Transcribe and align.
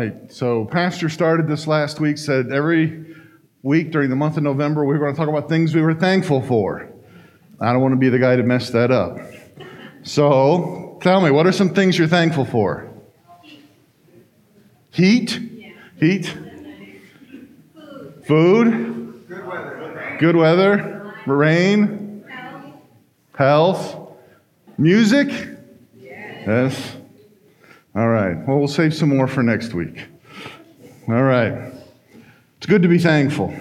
Right. 0.00 0.32
So, 0.32 0.64
Pastor 0.64 1.08
started 1.08 1.46
this 1.46 1.66
last 1.66 2.00
week, 2.00 2.16
said 2.16 2.50
every 2.52 3.14
week 3.62 3.90
during 3.90 4.08
the 4.08 4.16
month 4.16 4.36
of 4.36 4.42
November, 4.42 4.84
we 4.84 4.94
were 4.94 4.98
going 4.98 5.14
to 5.14 5.18
talk 5.18 5.28
about 5.28 5.48
things 5.48 5.74
we 5.74 5.82
were 5.82 5.94
thankful 5.94 6.40
for. 6.40 6.90
I 7.60 7.72
don't 7.72 7.82
want 7.82 7.92
to 7.92 7.98
be 7.98 8.08
the 8.08 8.18
guy 8.18 8.36
to 8.36 8.42
mess 8.42 8.70
that 8.70 8.90
up. 8.90 9.18
So, 10.02 10.98
tell 11.02 11.20
me, 11.20 11.30
what 11.30 11.46
are 11.46 11.52
some 11.52 11.74
things 11.74 11.98
you're 11.98 12.08
thankful 12.08 12.46
for? 12.46 12.88
Heat? 14.90 15.38
Heat? 15.98 16.34
Food? 18.26 19.28
Good 19.28 19.46
weather. 19.46 20.16
Good 20.18 20.36
weather? 20.36 21.14
Rain? 21.26 22.24
Health? 23.34 23.96
Music? 24.78 25.28
Yes. 25.98 26.96
All 27.96 28.08
right. 28.08 28.36
Well, 28.46 28.58
we'll 28.58 28.68
save 28.68 28.94
some 28.94 29.08
more 29.08 29.26
for 29.26 29.42
next 29.42 29.74
week. 29.74 30.06
All 31.08 31.24
right. 31.24 31.72
It's 32.56 32.66
good 32.66 32.82
to 32.82 32.88
be 32.88 32.98
thankful. 32.98 33.52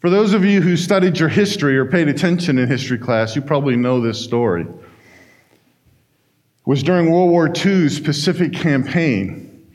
For 0.00 0.10
those 0.10 0.32
of 0.32 0.44
you 0.44 0.62
who 0.62 0.76
studied 0.76 1.18
your 1.18 1.28
history 1.28 1.76
or 1.76 1.86
paid 1.86 2.06
attention 2.06 2.56
in 2.56 2.68
history 2.68 2.98
class, 2.98 3.34
you 3.34 3.42
probably 3.42 3.74
know 3.74 4.00
this 4.00 4.22
story. 4.22 4.62
It 4.62 4.68
was 6.66 6.84
during 6.84 7.10
World 7.10 7.30
War 7.30 7.52
II's 7.52 7.98
Pacific 7.98 8.52
Campaign, 8.52 9.66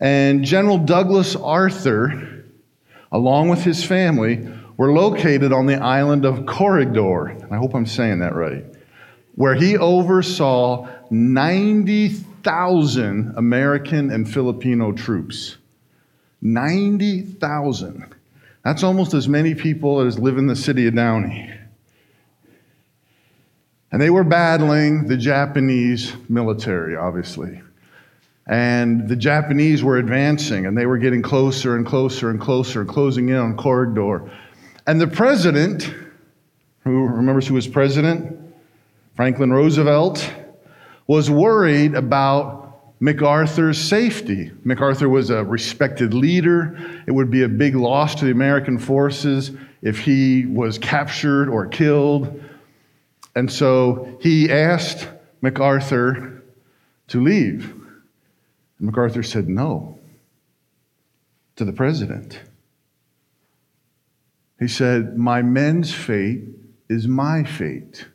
and 0.00 0.44
General 0.44 0.76
Douglas 0.76 1.34
MacArthur, 1.34 2.44
along 3.12 3.48
with 3.48 3.62
his 3.62 3.84
family, 3.84 4.46
were 4.76 4.92
located 4.92 5.52
on 5.52 5.66
the 5.66 5.76
island 5.76 6.24
of 6.24 6.46
Corregidor. 6.46 7.46
I 7.50 7.56
hope 7.56 7.74
I'm 7.74 7.86
saying 7.86 8.18
that 8.18 8.34
right 8.34 8.75
where 9.36 9.54
he 9.54 9.78
oversaw 9.78 10.88
90,000 11.10 13.34
American 13.36 14.10
and 14.10 14.30
Filipino 14.30 14.92
troops. 14.92 15.56
90,000. 16.42 18.14
That's 18.64 18.82
almost 18.82 19.14
as 19.14 19.28
many 19.28 19.54
people 19.54 20.00
as 20.00 20.18
live 20.18 20.38
in 20.38 20.46
the 20.46 20.56
city 20.56 20.86
of 20.86 20.94
Downey. 20.94 21.52
And 23.92 24.02
they 24.02 24.10
were 24.10 24.24
battling 24.24 25.06
the 25.06 25.16
Japanese 25.16 26.12
military, 26.28 26.96
obviously. 26.96 27.62
And 28.46 29.08
the 29.08 29.16
Japanese 29.16 29.82
were 29.82 29.98
advancing, 29.98 30.66
and 30.66 30.76
they 30.76 30.86
were 30.86 30.98
getting 30.98 31.22
closer 31.22 31.76
and 31.76 31.86
closer 31.86 32.30
and 32.30 32.40
closer 32.40 32.80
and 32.80 32.88
closing 32.88 33.28
in 33.28 33.36
on 33.36 33.56
Corregidor. 33.56 34.30
And 34.86 35.00
the 35.00 35.06
president, 35.06 35.92
who 36.84 37.06
remembers 37.06 37.46
who 37.46 37.54
was 37.54 37.66
president? 37.66 38.45
Franklin 39.16 39.50
Roosevelt 39.50 40.30
was 41.06 41.30
worried 41.30 41.94
about 41.94 42.66
MacArthur's 43.00 43.78
safety. 43.78 44.52
MacArthur 44.62 45.08
was 45.08 45.30
a 45.30 45.42
respected 45.42 46.12
leader. 46.12 46.76
It 47.06 47.12
would 47.12 47.30
be 47.30 47.42
a 47.42 47.48
big 47.48 47.74
loss 47.74 48.14
to 48.16 48.26
the 48.26 48.30
American 48.30 48.78
forces 48.78 49.52
if 49.80 49.98
he 49.98 50.44
was 50.44 50.78
captured 50.78 51.48
or 51.48 51.66
killed. 51.66 52.42
And 53.34 53.50
so 53.50 54.18
he 54.20 54.50
asked 54.50 55.08
MacArthur 55.40 56.42
to 57.08 57.22
leave. 57.22 57.70
And 58.78 58.86
MacArthur 58.86 59.22
said 59.22 59.48
no 59.48 59.98
to 61.56 61.64
the 61.64 61.72
president. 61.72 62.40
He 64.58 64.68
said, 64.68 65.16
My 65.16 65.40
men's 65.40 65.94
fate 65.94 66.44
is 66.90 67.08
my 67.08 67.44
fate. 67.44 68.06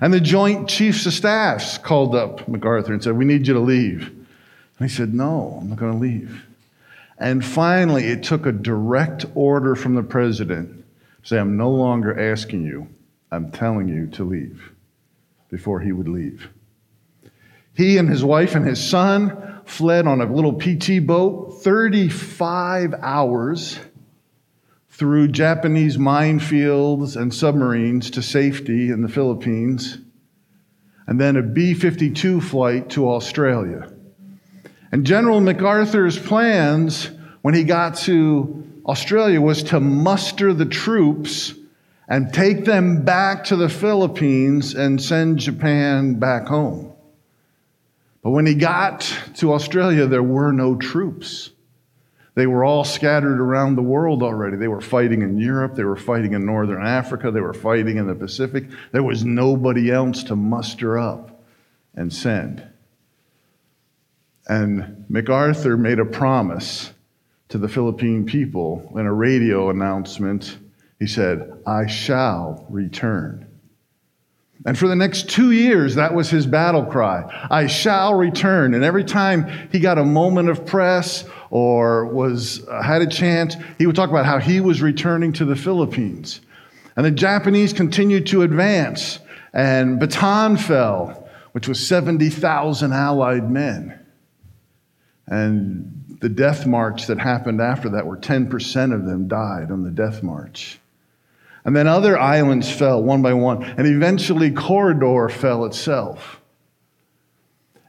And 0.00 0.12
the 0.12 0.20
Joint 0.20 0.68
Chiefs 0.68 1.06
of 1.06 1.12
Staffs 1.12 1.78
called 1.78 2.14
up 2.14 2.46
MacArthur 2.48 2.92
and 2.92 3.02
said, 3.02 3.16
We 3.16 3.24
need 3.24 3.46
you 3.46 3.54
to 3.54 3.60
leave. 3.60 4.08
And 4.08 4.88
he 4.90 4.94
said, 4.94 5.14
No, 5.14 5.58
I'm 5.60 5.70
not 5.70 5.78
going 5.78 5.92
to 5.92 5.98
leave. 5.98 6.44
And 7.18 7.44
finally, 7.44 8.04
it 8.04 8.22
took 8.22 8.46
a 8.46 8.52
direct 8.52 9.26
order 9.34 9.74
from 9.74 9.94
the 9.94 10.04
president 10.04 10.78
say, 11.28 11.38
I'm 11.38 11.56
no 11.56 11.70
longer 11.70 12.18
asking 12.32 12.64
you, 12.64 12.88
I'm 13.30 13.50
telling 13.50 13.88
you 13.88 14.06
to 14.12 14.24
leave 14.24 14.72
before 15.50 15.80
he 15.80 15.92
would 15.92 16.08
leave. 16.08 16.48
He 17.74 17.98
and 17.98 18.08
his 18.08 18.24
wife 18.24 18.54
and 18.54 18.66
his 18.66 18.82
son 18.82 19.60
fled 19.66 20.06
on 20.06 20.20
a 20.20 20.32
little 20.32 20.54
PT 20.54 21.06
boat 21.06 21.60
35 21.62 22.94
hours 22.94 23.78
through 24.98 25.28
Japanese 25.28 25.96
minefields 25.96 27.14
and 27.14 27.32
submarines 27.32 28.10
to 28.10 28.20
safety 28.20 28.90
in 28.90 29.00
the 29.00 29.08
Philippines, 29.08 29.96
and 31.06 31.20
then 31.20 31.36
a 31.36 31.42
B 31.42 31.72
52 31.72 32.40
flight 32.40 32.90
to 32.90 33.08
Australia. 33.08 33.92
And 34.90 35.06
General 35.06 35.40
MacArthur's 35.40 36.18
plans 36.18 37.10
when 37.42 37.54
he 37.54 37.62
got 37.62 37.96
to 37.98 38.64
Australia 38.86 39.40
was 39.40 39.62
to 39.64 39.78
muster 39.78 40.52
the 40.52 40.66
troops 40.66 41.54
and 42.08 42.34
take 42.34 42.64
them 42.64 43.04
back 43.04 43.44
to 43.44 43.56
the 43.56 43.68
Philippines 43.68 44.74
and 44.74 45.00
send 45.00 45.38
Japan 45.38 46.14
back 46.14 46.48
home. 46.48 46.92
But 48.24 48.30
when 48.30 48.46
he 48.46 48.54
got 48.56 49.02
to 49.36 49.52
Australia, 49.52 50.06
there 50.06 50.24
were 50.24 50.50
no 50.50 50.74
troops. 50.74 51.50
They 52.38 52.46
were 52.46 52.62
all 52.62 52.84
scattered 52.84 53.40
around 53.40 53.74
the 53.74 53.82
world 53.82 54.22
already. 54.22 54.56
They 54.56 54.68
were 54.68 54.80
fighting 54.80 55.22
in 55.22 55.38
Europe, 55.38 55.74
they 55.74 55.82
were 55.82 55.96
fighting 55.96 56.34
in 56.34 56.46
Northern 56.46 56.86
Africa, 56.86 57.32
they 57.32 57.40
were 57.40 57.52
fighting 57.52 57.96
in 57.96 58.06
the 58.06 58.14
Pacific. 58.14 58.66
There 58.92 59.02
was 59.02 59.24
nobody 59.24 59.90
else 59.90 60.22
to 60.22 60.36
muster 60.36 60.96
up 60.96 61.42
and 61.96 62.12
send. 62.12 62.64
And 64.46 65.04
MacArthur 65.08 65.76
made 65.76 65.98
a 65.98 66.04
promise 66.04 66.92
to 67.48 67.58
the 67.58 67.68
Philippine 67.68 68.24
people 68.24 68.92
in 68.94 69.04
a 69.04 69.12
radio 69.12 69.70
announcement. 69.70 70.58
He 71.00 71.08
said, 71.08 71.60
I 71.66 71.88
shall 71.88 72.64
return. 72.70 73.47
And 74.66 74.76
for 74.76 74.88
the 74.88 74.96
next 74.96 75.28
two 75.28 75.52
years, 75.52 75.94
that 75.94 76.14
was 76.14 76.30
his 76.30 76.46
battle 76.46 76.84
cry 76.84 77.46
I 77.50 77.66
shall 77.66 78.14
return. 78.14 78.74
And 78.74 78.84
every 78.84 79.04
time 79.04 79.68
he 79.70 79.78
got 79.78 79.98
a 79.98 80.04
moment 80.04 80.48
of 80.48 80.66
press 80.66 81.24
or 81.50 82.06
was, 82.06 82.66
uh, 82.68 82.82
had 82.82 83.02
a 83.02 83.06
chance, 83.06 83.56
he 83.78 83.86
would 83.86 83.96
talk 83.96 84.10
about 84.10 84.26
how 84.26 84.38
he 84.38 84.60
was 84.60 84.82
returning 84.82 85.32
to 85.34 85.44
the 85.44 85.56
Philippines. 85.56 86.40
And 86.96 87.06
the 87.06 87.10
Japanese 87.10 87.72
continued 87.72 88.26
to 88.28 88.42
advance, 88.42 89.20
and 89.52 90.00
Bataan 90.00 90.60
fell, 90.60 91.28
which 91.52 91.68
was 91.68 91.86
70,000 91.86 92.92
Allied 92.92 93.48
men. 93.48 93.98
And 95.28 96.16
the 96.20 96.28
death 96.28 96.66
march 96.66 97.06
that 97.06 97.18
happened 97.18 97.60
after 97.60 97.90
that, 97.90 98.06
where 98.06 98.16
10% 98.16 98.92
of 98.92 99.06
them 99.06 99.28
died 99.28 99.70
on 99.70 99.84
the 99.84 99.90
death 99.90 100.22
march. 100.22 100.80
And 101.64 101.76
then 101.76 101.86
other 101.86 102.18
islands 102.18 102.70
fell 102.70 103.02
one 103.02 103.20
by 103.20 103.34
one, 103.34 103.62
and 103.62 103.86
eventually 103.86 104.50
Corregidor 104.50 105.28
fell 105.28 105.64
itself. 105.64 106.40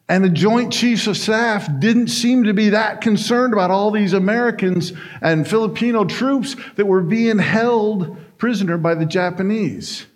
And 0.09 0.23
the 0.23 0.29
Joint 0.29 0.73
Chiefs 0.73 1.05
of 1.05 1.17
Staff 1.17 1.69
didn't 1.79 2.07
seem 2.07 2.45
to 2.45 2.53
be 2.53 2.69
that 2.69 3.01
concerned 3.01 3.53
about 3.53 3.69
all 3.69 3.91
these 3.91 4.13
Americans 4.13 4.91
and 5.21 5.47
Filipino 5.47 6.03
troops 6.03 6.55
that 6.77 6.87
were 6.87 7.03
being 7.03 7.37
held 7.37 8.17
prisoner 8.39 8.79
by 8.79 8.95
the 8.95 9.05
Japanese. 9.05 10.07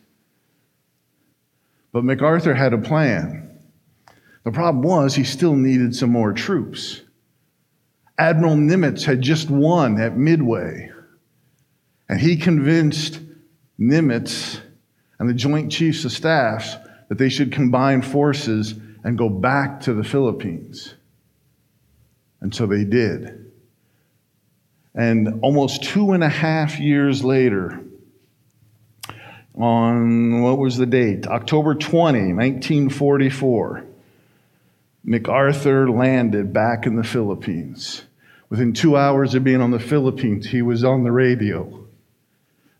But 1.91 2.03
MacArthur 2.03 2.55
had 2.55 2.73
a 2.73 2.79
plan. 2.79 3.59
The 4.43 4.51
problem 4.51 4.83
was 4.83 5.13
he 5.13 5.23
still 5.23 5.55
needed 5.55 5.95
some 5.95 6.09
more 6.09 6.33
troops. 6.33 7.01
Admiral 8.17 8.55
Nimitz 8.55 9.03
had 9.03 9.21
just 9.21 9.49
won 9.49 10.01
at 10.01 10.17
Midway, 10.17 10.91
and 12.09 12.19
he 12.19 12.35
convinced 12.35 13.19
Nimitz 13.89 14.59
and 15.19 15.29
the 15.29 15.33
Joint 15.33 15.71
Chiefs 15.71 16.05
of 16.05 16.11
Staff 16.11 16.77
that 17.09 17.17
they 17.17 17.29
should 17.29 17.51
combine 17.51 18.01
forces 18.01 18.75
and 19.03 19.17
go 19.17 19.29
back 19.29 19.81
to 19.81 19.93
the 19.93 20.03
Philippines. 20.03 20.95
And 22.41 22.53
so 22.53 22.65
they 22.65 22.83
did. 22.83 23.51
And 24.95 25.39
almost 25.41 25.83
two 25.83 26.11
and 26.11 26.23
a 26.23 26.29
half 26.29 26.79
years 26.79 27.23
later, 27.23 27.79
on 29.55 30.41
what 30.41 30.57
was 30.57 30.77
the 30.77 30.85
date? 30.85 31.27
October 31.27 31.75
20, 31.75 32.33
1944, 32.33 33.85
MacArthur 35.03 35.89
landed 35.89 36.53
back 36.53 36.85
in 36.85 36.95
the 36.95 37.03
Philippines. 37.03 38.03
Within 38.49 38.73
two 38.73 38.95
hours 38.95 39.35
of 39.35 39.43
being 39.43 39.61
on 39.61 39.71
the 39.71 39.79
Philippines, 39.79 40.47
he 40.47 40.61
was 40.61 40.83
on 40.83 41.03
the 41.03 41.11
radio 41.11 41.82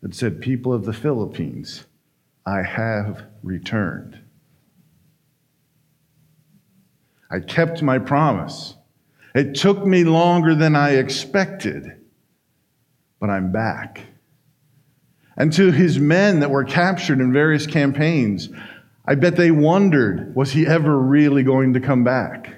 and 0.03 0.13
said, 0.13 0.41
People 0.41 0.73
of 0.73 0.85
the 0.85 0.93
Philippines, 0.93 1.85
I 2.45 2.61
have 2.61 3.23
returned. 3.41 4.19
I 7.31 7.39
kept 7.39 7.81
my 7.81 7.97
promise. 7.97 8.75
It 9.33 9.55
took 9.55 9.83
me 9.83 10.03
longer 10.03 10.53
than 10.53 10.75
I 10.75 10.91
expected, 10.91 11.99
but 13.19 13.29
I'm 13.29 13.51
back. 13.51 14.01
And 15.35 15.51
to 15.53 15.71
his 15.71 15.97
men 15.97 16.41
that 16.41 16.51
were 16.51 16.65
captured 16.65 17.19
in 17.19 17.33
various 17.33 17.65
campaigns, 17.65 18.49
I 19.05 19.15
bet 19.15 19.35
they 19.35 19.49
wondered 19.49 20.35
was 20.35 20.51
he 20.51 20.67
ever 20.67 20.95
really 20.99 21.41
going 21.41 21.73
to 21.73 21.79
come 21.79 22.03
back? 22.03 22.53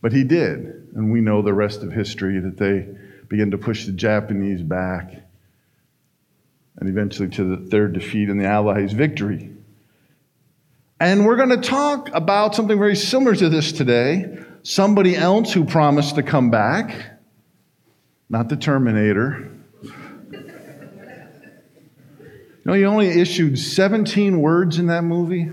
But 0.00 0.12
he 0.12 0.22
did. 0.22 0.90
And 0.94 1.10
we 1.10 1.20
know 1.20 1.42
the 1.42 1.52
rest 1.52 1.82
of 1.82 1.92
history 1.92 2.38
that 2.38 2.56
they 2.56 2.86
began 3.28 3.50
to 3.50 3.58
push 3.58 3.86
the 3.86 3.92
Japanese 3.92 4.62
back 4.62 5.25
and 6.78 6.88
eventually 6.88 7.28
to 7.30 7.44
the, 7.44 7.56
their 7.56 7.88
defeat 7.88 8.28
and 8.28 8.40
the 8.40 8.46
Allies' 8.46 8.92
victory. 8.92 9.50
And 10.98 11.26
we're 11.26 11.36
going 11.36 11.50
to 11.50 11.56
talk 11.58 12.10
about 12.14 12.54
something 12.54 12.78
very 12.78 12.96
similar 12.96 13.34
to 13.34 13.48
this 13.48 13.72
today. 13.72 14.38
Somebody 14.62 15.14
else 15.14 15.52
who 15.52 15.64
promised 15.64 16.14
to 16.16 16.22
come 16.22 16.50
back, 16.50 17.18
not 18.28 18.48
the 18.48 18.56
Terminator. 18.56 19.50
Know, 22.64 22.72
he 22.72 22.84
only 22.84 23.06
issued 23.20 23.60
17 23.60 24.40
words 24.40 24.80
in 24.80 24.88
that 24.88 25.04
movie. 25.04 25.52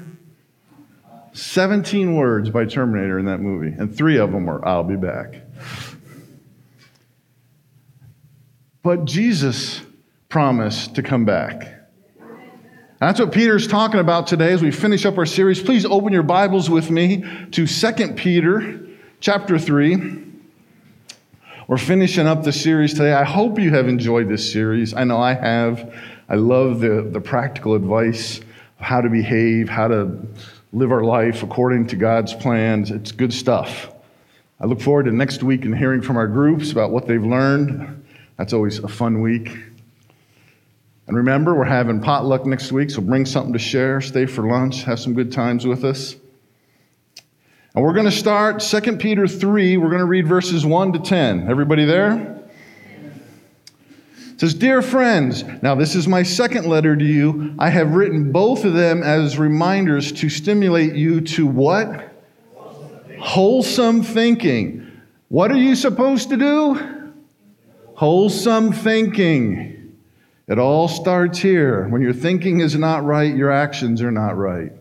17 1.33 2.15
words 2.15 2.49
by 2.49 2.65
Terminator 2.65 3.19
in 3.19 3.25
that 3.25 3.39
movie, 3.39 3.75
and 3.77 3.95
three 3.95 4.17
of 4.17 4.31
them 4.31 4.45
were, 4.45 4.67
I'll 4.67 4.83
be 4.83 4.95
back. 4.95 5.41
But 8.83 9.05
Jesus 9.05 9.81
promised 10.33 10.95
to 10.95 11.03
come 11.03 11.25
back. 11.25 11.75
That's 12.99 13.19
what 13.19 13.31
Peter's 13.31 13.67
talking 13.67 13.99
about 13.99 14.25
today 14.25 14.51
as 14.51 14.63
we 14.63 14.71
finish 14.71 15.05
up 15.05 15.15
our 15.19 15.27
series. 15.27 15.61
Please 15.61 15.85
open 15.85 16.11
your 16.11 16.23
Bibles 16.23 16.71
with 16.71 16.89
me 16.89 17.23
to 17.51 17.67
2 17.67 18.13
Peter 18.13 18.83
chapter 19.19 19.59
3. 19.59 20.23
We're 21.67 21.77
finishing 21.77 22.25
up 22.25 22.43
the 22.43 22.51
series 22.51 22.95
today. 22.95 23.13
I 23.13 23.23
hope 23.23 23.59
you 23.59 23.69
have 23.75 23.87
enjoyed 23.87 24.27
this 24.27 24.51
series. 24.51 24.95
I 24.95 25.03
know 25.03 25.19
I 25.19 25.35
have. 25.35 25.93
I 26.27 26.33
love 26.33 26.79
the, 26.79 27.07
the 27.11 27.21
practical 27.21 27.75
advice 27.75 28.39
of 28.39 28.45
how 28.79 29.01
to 29.01 29.09
behave, 29.11 29.69
how 29.69 29.87
to 29.87 30.17
live 30.71 30.91
our 30.91 31.03
life 31.03 31.43
according 31.43 31.85
to 31.89 31.95
God's 31.95 32.33
plans. 32.33 32.89
It's 32.89 33.11
good 33.11 33.33
stuff. 33.33 33.93
I 34.59 34.65
look 34.65 34.81
forward 34.81 35.03
to 35.03 35.11
next 35.11 35.43
week 35.43 35.63
and 35.63 35.77
hearing 35.77 36.01
from 36.01 36.17
our 36.17 36.27
groups 36.27 36.71
about 36.71 36.89
what 36.89 37.05
they've 37.05 37.23
learned. 37.23 38.03
That's 38.39 38.51
always 38.51 38.79
a 38.79 38.87
fun 38.87 39.21
week. 39.21 39.72
And 41.07 41.17
remember, 41.17 41.53
we're 41.53 41.65
having 41.65 41.99
potluck 41.99 42.45
next 42.45 42.71
week, 42.71 42.89
so 42.89 43.01
bring 43.01 43.25
something 43.25 43.53
to 43.53 43.59
share, 43.59 43.99
stay 43.99 44.25
for 44.25 44.47
lunch, 44.47 44.83
have 44.83 44.99
some 44.99 45.13
good 45.13 45.31
times 45.31 45.65
with 45.65 45.83
us. 45.83 46.15
And 47.75 47.83
we're 47.83 47.93
going 47.93 48.05
to 48.05 48.11
start 48.11 48.59
2 48.59 48.97
Peter 48.97 49.27
3. 49.27 49.77
We're 49.77 49.89
going 49.89 49.99
to 49.99 50.05
read 50.05 50.27
verses 50.27 50.65
1 50.65 50.93
to 50.93 50.99
10. 50.99 51.49
Everybody 51.49 51.85
there? 51.85 52.39
It 54.33 54.39
says, 54.39 54.53
Dear 54.53 54.81
friends, 54.81 55.43
now 55.61 55.73
this 55.73 55.95
is 55.95 56.07
my 56.07 56.23
second 56.23 56.67
letter 56.67 56.95
to 56.95 57.05
you. 57.05 57.55
I 57.57 57.69
have 57.69 57.95
written 57.95 58.31
both 58.31 58.63
of 58.63 58.73
them 58.73 59.01
as 59.01 59.39
reminders 59.39 60.11
to 60.13 60.29
stimulate 60.29 60.93
you 60.93 61.21
to 61.21 61.47
what? 61.47 62.11
Wholesome 63.19 64.03
thinking. 64.03 64.91
What 65.29 65.51
are 65.51 65.57
you 65.57 65.75
supposed 65.75 66.29
to 66.29 66.37
do? 66.37 67.13
Wholesome 67.95 68.71
thinking. 68.71 69.72
It 70.47 70.59
all 70.59 70.87
starts 70.87 71.39
here. 71.39 71.87
When 71.87 72.01
your 72.01 72.13
thinking 72.13 72.59
is 72.59 72.75
not 72.75 73.05
right, 73.05 73.33
your 73.33 73.49
actions 73.49 74.01
are 74.01 74.11
not 74.11 74.35
right. 74.35 74.71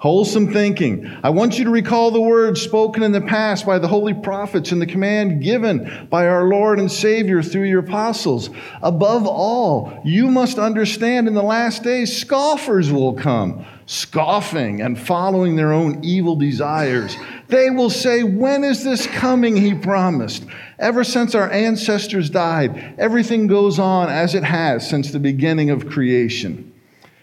Wholesome 0.00 0.52
thinking. 0.52 1.10
I 1.24 1.30
want 1.30 1.58
you 1.58 1.64
to 1.64 1.70
recall 1.70 2.12
the 2.12 2.20
words 2.20 2.62
spoken 2.62 3.02
in 3.02 3.10
the 3.10 3.20
past 3.20 3.66
by 3.66 3.80
the 3.80 3.88
holy 3.88 4.14
prophets 4.14 4.70
and 4.70 4.80
the 4.80 4.86
command 4.86 5.42
given 5.42 6.06
by 6.08 6.28
our 6.28 6.44
Lord 6.44 6.78
and 6.78 6.90
Savior 6.90 7.42
through 7.42 7.64
your 7.64 7.80
apostles. 7.80 8.48
Above 8.80 9.26
all, 9.26 10.00
you 10.04 10.28
must 10.28 10.56
understand 10.56 11.26
in 11.26 11.34
the 11.34 11.42
last 11.42 11.82
days, 11.82 12.16
scoffers 12.16 12.92
will 12.92 13.12
come, 13.12 13.66
scoffing 13.86 14.82
and 14.82 14.96
following 15.00 15.56
their 15.56 15.72
own 15.72 16.04
evil 16.04 16.36
desires. 16.36 17.16
They 17.48 17.68
will 17.68 17.90
say, 17.90 18.22
When 18.22 18.62
is 18.62 18.84
this 18.84 19.04
coming 19.08 19.56
he 19.56 19.74
promised? 19.74 20.44
Ever 20.78 21.02
since 21.02 21.34
our 21.34 21.50
ancestors 21.50 22.30
died, 22.30 22.94
everything 22.98 23.48
goes 23.48 23.80
on 23.80 24.10
as 24.10 24.36
it 24.36 24.44
has 24.44 24.88
since 24.88 25.10
the 25.10 25.18
beginning 25.18 25.70
of 25.70 25.88
creation. 25.88 26.67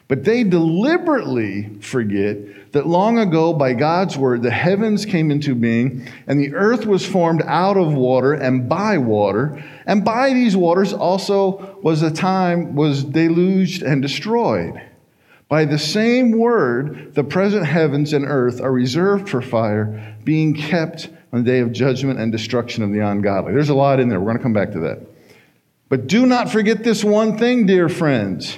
But 0.07 0.23
they 0.23 0.43
deliberately 0.43 1.79
forget 1.81 2.71
that 2.73 2.85
long 2.85 3.17
ago, 3.17 3.53
by 3.53 3.73
God's 3.73 4.17
word, 4.17 4.43
the 4.43 4.51
heavens 4.51 5.05
came 5.05 5.31
into 5.31 5.55
being, 5.55 6.07
and 6.27 6.39
the 6.39 6.53
earth 6.53 6.85
was 6.85 7.05
formed 7.05 7.41
out 7.45 7.77
of 7.77 7.93
water 7.93 8.33
and 8.33 8.69
by 8.69 8.97
water, 8.97 9.63
and 9.87 10.05
by 10.05 10.33
these 10.33 10.55
waters 10.55 10.93
also 10.93 11.79
was 11.81 12.03
a 12.03 12.11
time 12.11 12.75
was 12.75 13.03
deluged 13.03 13.81
and 13.81 14.01
destroyed. 14.01 14.79
By 15.47 15.65
the 15.65 15.79
same 15.79 16.31
word, 16.31 17.13
the 17.15 17.23
present 17.23 17.65
heavens 17.65 18.13
and 18.13 18.25
earth 18.25 18.59
are 18.61 18.71
reserved 18.71 19.29
for 19.29 19.41
fire, 19.41 20.17
being 20.23 20.53
kept 20.53 21.09
on 21.31 21.43
the 21.43 21.51
day 21.51 21.59
of 21.59 21.71
judgment 21.71 22.19
and 22.19 22.31
destruction 22.31 22.83
of 22.83 22.91
the 22.91 22.99
ungodly. 22.99 23.53
There's 23.53 23.69
a 23.69 23.75
lot 23.75 23.99
in 23.99 24.09
there. 24.09 24.19
We're 24.19 24.25
going 24.25 24.37
to 24.37 24.43
come 24.43 24.53
back 24.53 24.71
to 24.71 24.79
that. 24.81 25.01
But 25.87 26.07
do 26.07 26.25
not 26.25 26.49
forget 26.49 26.83
this 26.83 27.03
one 27.03 27.37
thing, 27.37 27.65
dear 27.67 27.89
friends. 27.89 28.57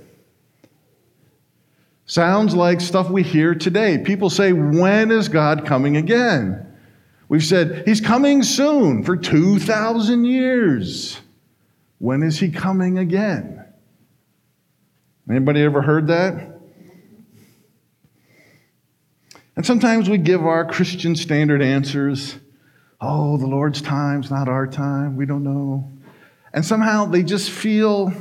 Sounds 2.05 2.55
like 2.55 2.81
stuff 2.81 3.09
we 3.09 3.23
hear 3.23 3.55
today. 3.55 3.97
People 3.97 4.29
say, 4.29 4.51
When 4.53 5.11
is 5.11 5.29
God 5.29 5.65
coming 5.65 5.97
again? 5.97 6.67
We've 7.29 7.43
said, 7.43 7.87
He's 7.87 8.01
coming 8.01 8.43
soon 8.43 9.03
for 9.03 9.15
2,000 9.15 10.25
years. 10.25 11.19
When 11.99 12.23
is 12.23 12.39
He 12.39 12.51
coming 12.51 12.97
again? 12.97 13.65
Anybody 15.29 15.61
ever 15.61 15.81
heard 15.81 16.07
that? 16.07 16.59
And 19.55 19.65
sometimes 19.65 20.09
we 20.09 20.17
give 20.17 20.45
our 20.45 20.65
Christian 20.65 21.15
standard 21.15 21.61
answers. 21.61 22.35
Oh, 22.99 23.37
the 23.37 23.47
Lord's 23.47 23.81
time's 23.81 24.29
not 24.29 24.47
our 24.47 24.67
time. 24.67 25.15
We 25.15 25.25
don't 25.25 25.43
know. 25.43 25.91
And 26.53 26.65
somehow 26.65 27.05
they 27.05 27.23
just 27.23 27.49
feel 27.49 28.13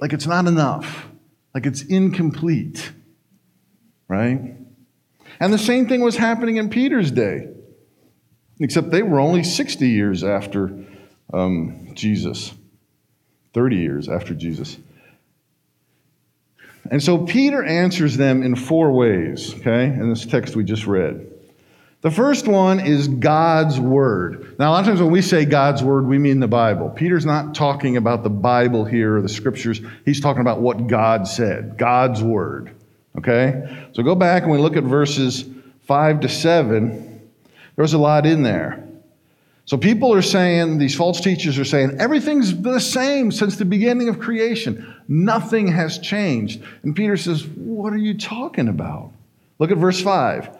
like 0.00 0.12
it's 0.12 0.26
not 0.26 0.46
enough, 0.46 1.09
like 1.54 1.66
it's 1.66 1.82
incomplete, 1.82 2.92
right? 4.08 4.56
And 5.40 5.52
the 5.52 5.58
same 5.58 5.88
thing 5.88 6.00
was 6.00 6.16
happening 6.16 6.56
in 6.56 6.70
Peter's 6.70 7.10
day, 7.10 7.48
except 8.60 8.90
they 8.90 9.02
were 9.02 9.20
only 9.20 9.42
60 9.42 9.88
years 9.88 10.22
after 10.22 10.84
um, 11.32 11.90
Jesus, 11.94 12.52
30 13.54 13.76
years 13.76 14.08
after 14.08 14.34
Jesus. 14.34 14.76
And 16.90 17.02
so 17.02 17.18
Peter 17.18 17.62
answers 17.62 18.16
them 18.16 18.42
in 18.42 18.56
four 18.56 18.92
ways, 18.92 19.54
okay, 19.54 19.84
in 19.84 20.10
this 20.10 20.26
text 20.26 20.56
we 20.56 20.64
just 20.64 20.86
read. 20.86 21.29
The 22.02 22.10
first 22.10 22.48
one 22.48 22.80
is 22.80 23.08
God's 23.08 23.78
Word. 23.78 24.58
Now, 24.58 24.70
a 24.70 24.72
lot 24.72 24.80
of 24.80 24.86
times 24.86 25.02
when 25.02 25.10
we 25.10 25.20
say 25.20 25.44
God's 25.44 25.82
Word, 25.82 26.06
we 26.06 26.18
mean 26.18 26.40
the 26.40 26.48
Bible. 26.48 26.88
Peter's 26.88 27.26
not 27.26 27.54
talking 27.54 27.98
about 27.98 28.22
the 28.22 28.30
Bible 28.30 28.86
here 28.86 29.18
or 29.18 29.22
the 29.22 29.28
Scriptures. 29.28 29.82
He's 30.06 30.20
talking 30.20 30.40
about 30.40 30.60
what 30.60 30.86
God 30.86 31.28
said, 31.28 31.76
God's 31.76 32.22
Word. 32.22 32.70
Okay? 33.18 33.88
So 33.92 34.02
go 34.02 34.14
back 34.14 34.44
and 34.44 34.52
we 34.52 34.56
look 34.56 34.76
at 34.76 34.84
verses 34.84 35.44
5 35.82 36.20
to 36.20 36.28
7. 36.28 37.30
There's 37.76 37.92
a 37.92 37.98
lot 37.98 38.24
in 38.24 38.42
there. 38.42 38.86
So 39.66 39.76
people 39.76 40.12
are 40.14 40.22
saying, 40.22 40.78
these 40.78 40.96
false 40.96 41.20
teachers 41.20 41.58
are 41.58 41.64
saying, 41.64 41.98
everything's 42.00 42.60
the 42.60 42.80
same 42.80 43.30
since 43.30 43.56
the 43.56 43.64
beginning 43.64 44.08
of 44.08 44.18
creation. 44.18 44.96
Nothing 45.06 45.68
has 45.68 45.98
changed. 45.98 46.62
And 46.82 46.96
Peter 46.96 47.16
says, 47.16 47.46
What 47.46 47.92
are 47.92 47.98
you 47.98 48.16
talking 48.16 48.68
about? 48.68 49.12
Look 49.58 49.70
at 49.70 49.76
verse 49.76 50.00
5. 50.00 50.59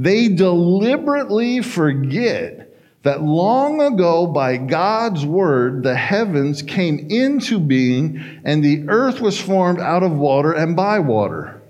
They 0.00 0.28
deliberately 0.28 1.60
forget 1.60 2.74
that 3.02 3.22
long 3.22 3.82
ago, 3.82 4.26
by 4.26 4.56
God's 4.56 5.26
word, 5.26 5.82
the 5.82 5.94
heavens 5.94 6.62
came 6.62 7.10
into 7.10 7.60
being 7.60 8.40
and 8.42 8.64
the 8.64 8.88
earth 8.88 9.20
was 9.20 9.38
formed 9.38 9.78
out 9.78 10.02
of 10.02 10.12
water 10.12 10.54
and 10.54 10.74
by 10.74 11.00
water. 11.00 11.60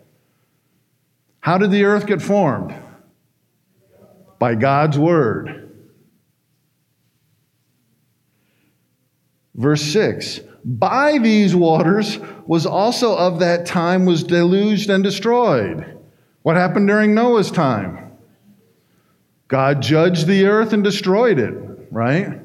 How 1.41 1.59
did 1.59 1.73
the 1.73 1.83
earth 1.83 2.07
get 2.07 2.23
formed? 2.23 2.73
By 4.39 4.55
God's 4.55 4.97
word. 4.97 5.73
Verse 9.57 9.83
6 9.83 10.39
By 10.65 11.19
these 11.19 11.57
waters 11.57 12.21
was 12.47 12.65
also 12.65 13.17
of 13.17 13.41
that 13.41 13.67
time 13.67 14.07
was 14.07 14.23
deluged 14.23 14.89
and 14.89 15.03
destroyed. 15.03 15.99
What 16.43 16.55
happened 16.55 16.87
during 16.87 17.13
Noah's 17.13 17.51
time? 17.51 18.10
God 19.51 19.83
judged 19.83 20.29
the 20.29 20.47
earth 20.47 20.73
and 20.73 20.85
destroyed 20.85 21.41
it, 21.41 21.53
right? 21.91 22.39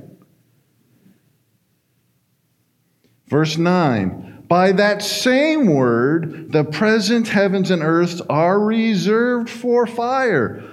Verse 3.27 3.57
9 3.57 4.45
By 4.47 4.71
that 4.71 5.03
same 5.03 5.67
word, 5.67 6.51
the 6.51 6.63
present 6.63 7.27
heavens 7.27 7.69
and 7.69 7.83
earth 7.83 8.23
are 8.27 8.59
reserved 8.59 9.51
for 9.51 9.85
fire. 9.85 10.63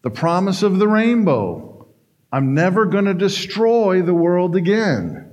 The 0.00 0.10
promise 0.10 0.62
of 0.62 0.78
the 0.78 0.88
rainbow. 0.88 1.86
I'm 2.32 2.54
never 2.54 2.86
going 2.86 3.04
to 3.04 3.14
destroy 3.14 4.00
the 4.00 4.14
world 4.14 4.56
again. 4.56 5.32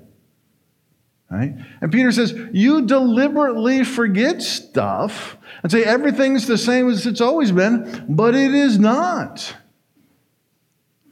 Right? 1.32 1.56
And 1.80 1.94
Peter 1.94 2.12
says, 2.12 2.34
You 2.52 2.86
deliberately 2.86 3.86
forget 3.86 4.42
stuff 4.42 5.38
and 5.64 5.72
say 5.72 5.86
everything's 5.86 6.46
the 6.46 6.58
same 6.58 6.90
as 6.90 7.06
it's 7.06 7.22
always 7.22 7.54
been, 7.54 8.06
but 8.10 8.36
it 8.36 8.54
is 8.54 8.78
not 8.78 9.56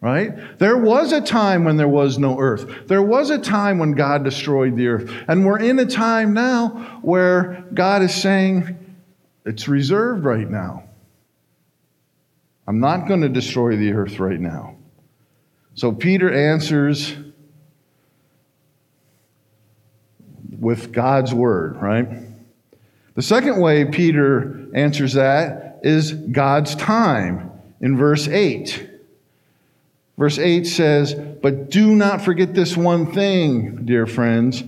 right? 0.04 0.60
There 0.60 0.76
was 0.76 1.14
a 1.14 1.22
time 1.22 1.64
when 1.64 1.78
there 1.78 1.88
was 1.88 2.20
no 2.20 2.38
earth. 2.38 2.88
There 2.88 3.02
was 3.02 3.30
a 3.30 3.38
time 3.38 3.80
when 3.80 3.94
God 3.94 4.26
destroyed 4.26 4.76
the 4.76 4.88
earth. 4.88 5.10
And 5.30 5.46
we're 5.46 5.62
in 5.62 5.80
a 5.80 5.86
time 5.86 6.34
now 6.34 7.00
where 7.02 7.66
God 7.74 8.02
is 8.02 8.14
saying, 8.14 8.78
it's 9.46 9.70
reserved 9.70 10.26
right 10.26 10.50
now. 10.50 10.84
I'm 12.68 12.82
not 12.82 13.08
going 13.08 13.22
to 13.22 13.30
destroy 13.30 13.78
the 13.78 13.94
earth 13.94 14.20
right 14.20 14.42
now. 14.42 14.76
So 15.76 15.94
Peter 15.94 16.30
answers 16.34 17.16
with 20.60 20.92
God's 20.92 21.34
word, 21.34 21.78
right? 21.78 22.10
The 23.16 23.22
second 23.22 23.58
way 23.62 23.86
Peter 23.86 24.68
answers 24.76 25.14
that 25.14 25.80
is 25.82 26.12
God's 26.12 26.76
time 26.76 27.52
in 27.80 27.96
verse 27.96 28.28
8. 28.28 28.90
Verse 30.18 30.38
8 30.38 30.66
says, 30.68 31.14
But 31.14 31.70
do 31.70 31.96
not 31.96 32.22
forget 32.22 32.54
this 32.54 32.78
one 32.78 33.12
thing, 33.12 33.86
dear 33.86 34.06
friends. 34.06 34.64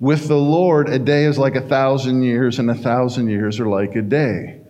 With 0.00 0.28
the 0.28 0.36
Lord, 0.36 0.88
a 0.88 0.98
day 0.98 1.24
is 1.24 1.38
like 1.38 1.56
a 1.56 1.60
thousand 1.60 2.22
years, 2.22 2.58
and 2.58 2.70
a 2.70 2.74
thousand 2.74 3.28
years 3.28 3.58
are 3.58 3.66
like 3.66 3.96
a 3.96 4.02
day. 4.02 4.60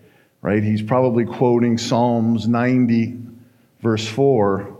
Right? 0.40 0.62
He's 0.62 0.82
probably 0.82 1.24
quoting 1.24 1.78
Psalms 1.78 2.46
90, 2.46 3.18
verse 3.80 4.06
4, 4.06 4.76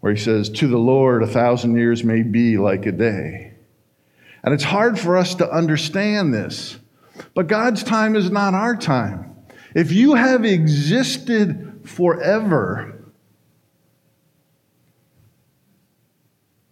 where 0.00 0.12
he 0.12 0.18
says, 0.18 0.48
To 0.50 0.68
the 0.68 0.78
Lord, 0.78 1.22
a 1.22 1.26
thousand 1.26 1.76
years 1.76 2.04
may 2.04 2.22
be 2.22 2.56
like 2.56 2.86
a 2.86 2.92
day. 2.92 3.54
And 4.42 4.54
it's 4.54 4.64
hard 4.64 4.98
for 4.98 5.16
us 5.16 5.34
to 5.36 5.52
understand 5.52 6.32
this, 6.32 6.78
but 7.34 7.46
God's 7.46 7.84
time 7.84 8.16
is 8.16 8.30
not 8.30 8.54
our 8.54 8.74
time. 8.74 9.36
If 9.74 9.92
you 9.92 10.14
have 10.14 10.44
existed 10.44 11.82
forever, 11.84 12.99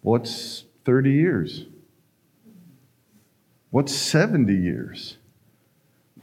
What's 0.08 0.64
30 0.86 1.12
years? 1.12 1.64
What's 3.68 3.94
70 3.94 4.54
years? 4.54 5.18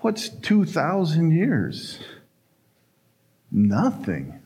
What's 0.02 0.28
2,000 0.28 1.30
years? 1.30 2.00
Nothing. 3.52 4.42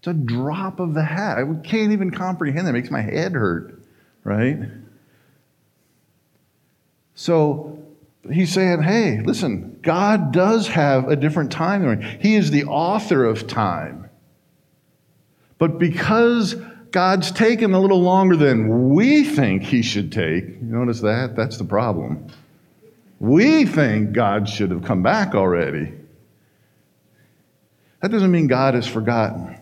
It's 0.00 0.08
a 0.08 0.12
drop 0.12 0.80
of 0.80 0.92
the 0.92 1.02
hat. 1.02 1.38
I 1.38 1.44
can't 1.66 1.92
even 1.92 2.10
comprehend 2.10 2.66
that. 2.66 2.72
It 2.72 2.72
makes 2.74 2.90
my 2.90 3.00
head 3.00 3.32
hurt, 3.32 3.82
right? 4.22 4.58
So 7.14 7.82
he's 8.30 8.52
saying, 8.52 8.82
hey, 8.82 9.22
listen, 9.22 9.78
God 9.80 10.30
does 10.30 10.68
have 10.68 11.08
a 11.08 11.16
different 11.16 11.50
time. 11.50 12.02
He 12.20 12.34
is 12.34 12.50
the 12.50 12.64
author 12.64 13.24
of 13.24 13.46
time. 13.46 14.10
But 15.56 15.78
because 15.78 16.54
God's 16.94 17.32
taken 17.32 17.74
a 17.74 17.80
little 17.80 18.02
longer 18.02 18.36
than 18.36 18.90
we 18.90 19.24
think 19.24 19.64
he 19.64 19.82
should 19.82 20.12
take. 20.12 20.44
You 20.44 20.58
notice 20.60 21.00
that? 21.00 21.34
That's 21.34 21.56
the 21.56 21.64
problem. 21.64 22.28
We 23.18 23.66
think 23.66 24.12
God 24.12 24.48
should 24.48 24.70
have 24.70 24.84
come 24.84 25.02
back 25.02 25.34
already. 25.34 25.92
That 28.00 28.12
doesn't 28.12 28.30
mean 28.30 28.46
God 28.46 28.74
has 28.74 28.86
forgotten. 28.86 29.58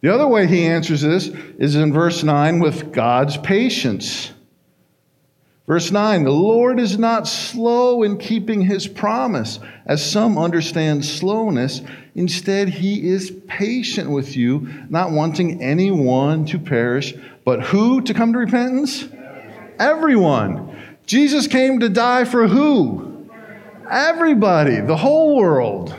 The 0.00 0.14
other 0.14 0.26
way 0.26 0.46
he 0.46 0.64
answers 0.64 1.02
this 1.02 1.28
is 1.58 1.76
in 1.76 1.92
verse 1.92 2.22
9 2.22 2.60
with 2.60 2.90
God's 2.94 3.36
patience. 3.36 4.32
Verse 5.72 5.90
9 5.90 6.24
The 6.24 6.30
Lord 6.30 6.78
is 6.78 6.98
not 6.98 7.26
slow 7.26 8.02
in 8.02 8.18
keeping 8.18 8.60
his 8.60 8.86
promise, 8.86 9.58
as 9.86 10.04
some 10.04 10.36
understand 10.36 11.02
slowness. 11.02 11.80
Instead, 12.14 12.68
he 12.68 13.08
is 13.08 13.34
patient 13.46 14.10
with 14.10 14.36
you, 14.36 14.68
not 14.90 15.12
wanting 15.12 15.62
anyone 15.62 16.44
to 16.44 16.58
perish, 16.58 17.14
but 17.46 17.62
who 17.62 18.02
to 18.02 18.12
come 18.12 18.34
to 18.34 18.38
repentance? 18.38 19.08
Everyone. 19.78 20.76
Jesus 21.06 21.46
came 21.46 21.80
to 21.80 21.88
die 21.88 22.26
for 22.26 22.48
who? 22.48 23.30
Everybody, 23.90 24.78
the 24.80 24.98
whole 24.98 25.38
world. 25.38 25.96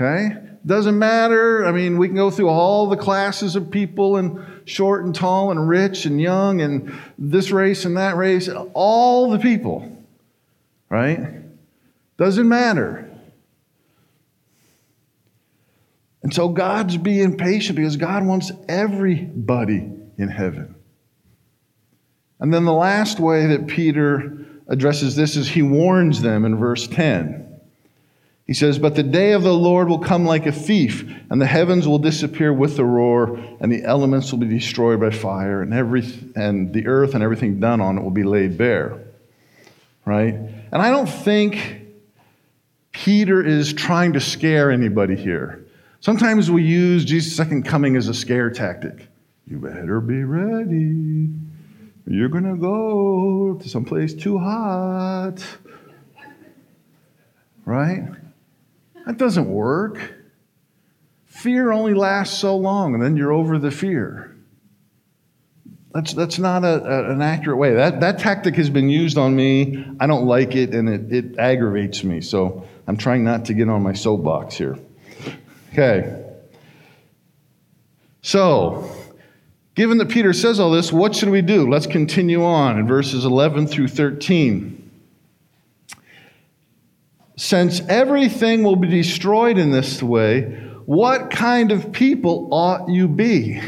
Okay? 0.00 0.34
Doesn't 0.66 0.98
matter. 0.98 1.64
I 1.64 1.72
mean, 1.72 1.98
we 1.98 2.08
can 2.08 2.16
go 2.16 2.30
through 2.30 2.48
all 2.48 2.88
the 2.88 2.96
classes 2.96 3.56
of 3.56 3.70
people 3.70 4.16
and 4.16 4.44
short 4.68 5.04
and 5.04 5.14
tall 5.14 5.50
and 5.50 5.68
rich 5.68 6.04
and 6.04 6.20
young 6.20 6.60
and 6.60 6.92
this 7.16 7.50
race 7.50 7.84
and 7.84 7.96
that 7.96 8.16
race, 8.16 8.48
all 8.74 9.30
the 9.30 9.38
people, 9.38 10.04
right? 10.90 11.42
Doesn't 12.18 12.48
matter. 12.48 13.08
And 16.22 16.34
so 16.34 16.48
God's 16.48 16.96
being 16.96 17.36
patient 17.36 17.76
because 17.76 17.96
God 17.96 18.26
wants 18.26 18.52
everybody 18.68 19.90
in 20.18 20.28
heaven. 20.28 20.74
And 22.40 22.52
then 22.52 22.64
the 22.64 22.72
last 22.72 23.18
way 23.18 23.46
that 23.46 23.66
Peter 23.66 24.46
addresses 24.68 25.16
this 25.16 25.36
is 25.36 25.48
he 25.48 25.62
warns 25.62 26.20
them 26.20 26.44
in 26.44 26.56
verse 26.56 26.86
10. 26.86 27.47
He 28.48 28.54
says, 28.54 28.78
But 28.78 28.94
the 28.94 29.02
day 29.02 29.32
of 29.32 29.42
the 29.42 29.52
Lord 29.52 29.90
will 29.90 29.98
come 29.98 30.24
like 30.24 30.46
a 30.46 30.52
thief, 30.52 31.04
and 31.30 31.38
the 31.40 31.46
heavens 31.46 31.86
will 31.86 31.98
disappear 31.98 32.50
with 32.50 32.78
a 32.78 32.84
roar, 32.84 33.38
and 33.60 33.70
the 33.70 33.84
elements 33.84 34.32
will 34.32 34.38
be 34.38 34.48
destroyed 34.48 34.98
by 34.98 35.10
fire, 35.10 35.60
and, 35.60 35.74
every, 35.74 36.02
and 36.34 36.72
the 36.72 36.86
earth 36.86 37.14
and 37.14 37.22
everything 37.22 37.60
done 37.60 37.82
on 37.82 37.98
it 37.98 38.02
will 38.02 38.10
be 38.10 38.24
laid 38.24 38.56
bare. 38.56 38.98
Right? 40.06 40.32
And 40.32 40.82
I 40.82 40.88
don't 40.88 41.06
think 41.06 41.82
Peter 42.90 43.44
is 43.44 43.74
trying 43.74 44.14
to 44.14 44.20
scare 44.20 44.70
anybody 44.70 45.14
here. 45.14 45.66
Sometimes 46.00 46.50
we 46.50 46.62
use 46.62 47.04
Jesus' 47.04 47.36
second 47.36 47.64
coming 47.64 47.96
as 47.96 48.08
a 48.08 48.14
scare 48.14 48.48
tactic. 48.48 49.08
You 49.46 49.58
better 49.58 50.00
be 50.00 50.24
ready. 50.24 51.28
You're 52.06 52.30
going 52.30 52.44
to 52.44 52.56
go 52.56 53.58
to 53.60 53.68
someplace 53.68 54.14
too 54.14 54.38
hot. 54.38 55.44
Right? 57.66 58.08
That 59.08 59.16
doesn't 59.16 59.48
work. 59.48 60.12
Fear 61.24 61.72
only 61.72 61.94
lasts 61.94 62.38
so 62.38 62.58
long, 62.58 62.92
and 62.92 63.02
then 63.02 63.16
you're 63.16 63.32
over 63.32 63.58
the 63.58 63.70
fear. 63.70 64.36
That's, 65.94 66.12
that's 66.12 66.38
not 66.38 66.62
a, 66.62 66.84
a, 66.84 67.12
an 67.12 67.22
accurate 67.22 67.56
way. 67.56 67.72
That, 67.72 68.00
that 68.00 68.18
tactic 68.18 68.56
has 68.56 68.68
been 68.68 68.90
used 68.90 69.16
on 69.16 69.34
me. 69.34 69.82
I 69.98 70.06
don't 70.06 70.26
like 70.26 70.54
it, 70.54 70.74
and 70.74 70.90
it, 70.90 71.10
it 71.10 71.38
aggravates 71.38 72.04
me. 72.04 72.20
So 72.20 72.68
I'm 72.86 72.98
trying 72.98 73.24
not 73.24 73.46
to 73.46 73.54
get 73.54 73.70
on 73.70 73.82
my 73.82 73.94
soapbox 73.94 74.56
here. 74.56 74.78
Okay. 75.72 76.22
So, 78.20 78.90
given 79.74 79.96
that 79.98 80.10
Peter 80.10 80.34
says 80.34 80.60
all 80.60 80.70
this, 80.70 80.92
what 80.92 81.16
should 81.16 81.30
we 81.30 81.40
do? 81.40 81.66
Let's 81.66 81.86
continue 81.86 82.44
on 82.44 82.78
in 82.78 82.86
verses 82.86 83.24
11 83.24 83.68
through 83.68 83.88
13. 83.88 84.77
Since 87.38 87.82
everything 87.88 88.64
will 88.64 88.74
be 88.74 88.88
destroyed 88.88 89.58
in 89.58 89.70
this 89.70 90.02
way, 90.02 90.42
what 90.86 91.30
kind 91.30 91.70
of 91.70 91.92
people 91.92 92.48
ought 92.50 92.88
you 92.88 93.06
be? 93.06 93.62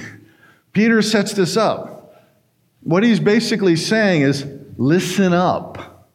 Peter 0.73 1.01
sets 1.03 1.35
this 1.35 1.57
up. 1.57 2.21
What 2.83 3.05
he's 3.05 3.21
basically 3.21 3.77
saying 3.77 4.23
is 4.23 4.45
listen 4.77 5.33
up. 5.33 6.09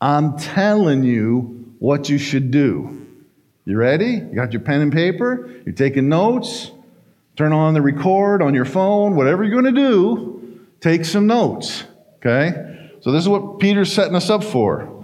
I'm 0.00 0.36
telling 0.38 1.04
you 1.04 1.72
what 1.78 2.08
you 2.08 2.18
should 2.18 2.50
do. 2.50 3.06
You 3.64 3.76
ready? 3.76 4.14
You 4.14 4.34
got 4.34 4.52
your 4.52 4.62
pen 4.62 4.80
and 4.80 4.92
paper? 4.92 5.48
You're 5.64 5.72
taking 5.72 6.08
notes? 6.08 6.72
Turn 7.36 7.52
on 7.52 7.74
the 7.74 7.82
record 7.82 8.42
on 8.42 8.54
your 8.54 8.64
phone, 8.64 9.14
whatever 9.14 9.44
you're 9.44 9.62
going 9.62 9.72
to 9.72 9.80
do, 9.80 10.66
take 10.80 11.04
some 11.04 11.28
notes. 11.28 11.84
Okay? 12.16 12.90
So, 13.02 13.12
this 13.12 13.22
is 13.22 13.28
what 13.28 13.60
Peter's 13.60 13.92
setting 13.92 14.16
us 14.16 14.30
up 14.30 14.42
for. 14.42 14.95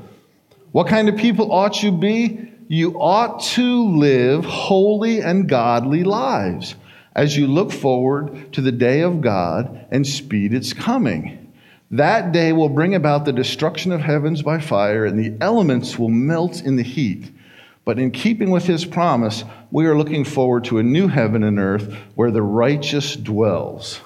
What 0.72 0.88
kind 0.88 1.08
of 1.08 1.16
people 1.16 1.52
ought 1.52 1.82
you 1.82 1.92
be? 1.92 2.50
You 2.66 2.98
ought 2.98 3.42
to 3.54 3.96
live 3.96 4.46
holy 4.46 5.20
and 5.20 5.46
godly 5.46 6.02
lives 6.02 6.74
as 7.14 7.36
you 7.36 7.46
look 7.46 7.70
forward 7.70 8.52
to 8.54 8.62
the 8.62 8.72
day 8.72 9.02
of 9.02 9.20
God 9.20 9.86
and 9.90 10.06
speed 10.06 10.54
its 10.54 10.72
coming. 10.72 11.52
That 11.90 12.32
day 12.32 12.54
will 12.54 12.70
bring 12.70 12.94
about 12.94 13.26
the 13.26 13.34
destruction 13.34 13.92
of 13.92 14.00
heavens 14.00 14.40
by 14.40 14.60
fire, 14.60 15.04
and 15.04 15.18
the 15.18 15.36
elements 15.44 15.98
will 15.98 16.08
melt 16.08 16.62
in 16.62 16.76
the 16.76 16.82
heat. 16.82 17.30
But 17.84 17.98
in 17.98 18.10
keeping 18.10 18.50
with 18.50 18.64
his 18.64 18.86
promise, 18.86 19.44
we 19.70 19.84
are 19.84 19.98
looking 19.98 20.24
forward 20.24 20.64
to 20.64 20.78
a 20.78 20.82
new 20.82 21.08
heaven 21.08 21.42
and 21.42 21.58
earth 21.58 21.94
where 22.14 22.30
the 22.30 22.40
righteous 22.40 23.14
dwells. 23.14 24.00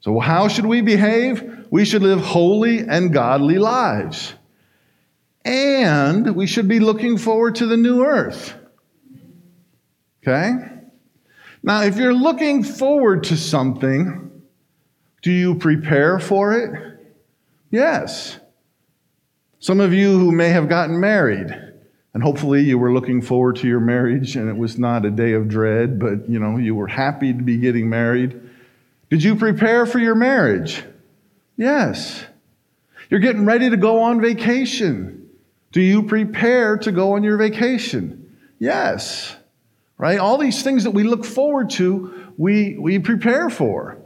So, 0.00 0.18
how 0.18 0.48
should 0.48 0.66
we 0.66 0.80
behave? 0.80 1.66
We 1.70 1.84
should 1.84 2.02
live 2.02 2.20
holy 2.20 2.80
and 2.80 3.12
godly 3.12 3.58
lives. 3.58 4.34
And 5.44 6.34
we 6.34 6.46
should 6.46 6.68
be 6.68 6.80
looking 6.80 7.16
forward 7.16 7.56
to 7.56 7.66
the 7.66 7.76
new 7.76 8.04
earth. 8.04 8.54
Okay? 10.22 10.52
Now, 11.62 11.82
if 11.82 11.96
you're 11.96 12.14
looking 12.14 12.62
forward 12.62 13.24
to 13.24 13.36
something, 13.36 14.42
do 15.22 15.30
you 15.30 15.54
prepare 15.54 16.18
for 16.18 16.54
it? 16.54 16.98
Yes. 17.70 18.38
Some 19.58 19.80
of 19.80 19.92
you 19.92 20.18
who 20.18 20.32
may 20.32 20.48
have 20.48 20.68
gotten 20.68 20.98
married, 20.98 21.54
and 22.14 22.22
hopefully 22.22 22.62
you 22.62 22.78
were 22.78 22.92
looking 22.92 23.20
forward 23.20 23.56
to 23.56 23.68
your 23.68 23.80
marriage 23.80 24.36
and 24.36 24.48
it 24.48 24.56
was 24.56 24.78
not 24.78 25.04
a 25.04 25.10
day 25.10 25.32
of 25.32 25.48
dread, 25.48 25.98
but 25.98 26.28
you 26.28 26.38
know, 26.38 26.56
you 26.56 26.74
were 26.74 26.86
happy 26.86 27.32
to 27.32 27.42
be 27.42 27.58
getting 27.58 27.88
married. 27.88 28.40
Did 29.10 29.24
you 29.24 29.34
prepare 29.34 29.86
for 29.86 29.98
your 29.98 30.14
marriage? 30.14 30.82
Yes. 31.56 32.24
You're 33.10 33.20
getting 33.20 33.44
ready 33.44 33.68
to 33.68 33.76
go 33.76 34.02
on 34.02 34.20
vacation. 34.20 35.28
Do 35.72 35.80
you 35.80 36.04
prepare 36.04 36.78
to 36.78 36.92
go 36.92 37.14
on 37.14 37.24
your 37.24 37.36
vacation? 37.36 38.36
Yes. 38.60 39.36
Right? 39.98 40.18
All 40.18 40.38
these 40.38 40.62
things 40.62 40.84
that 40.84 40.92
we 40.92 41.02
look 41.02 41.24
forward 41.24 41.70
to, 41.70 42.32
we, 42.38 42.78
we 42.78 43.00
prepare 43.00 43.50
for. 43.50 43.98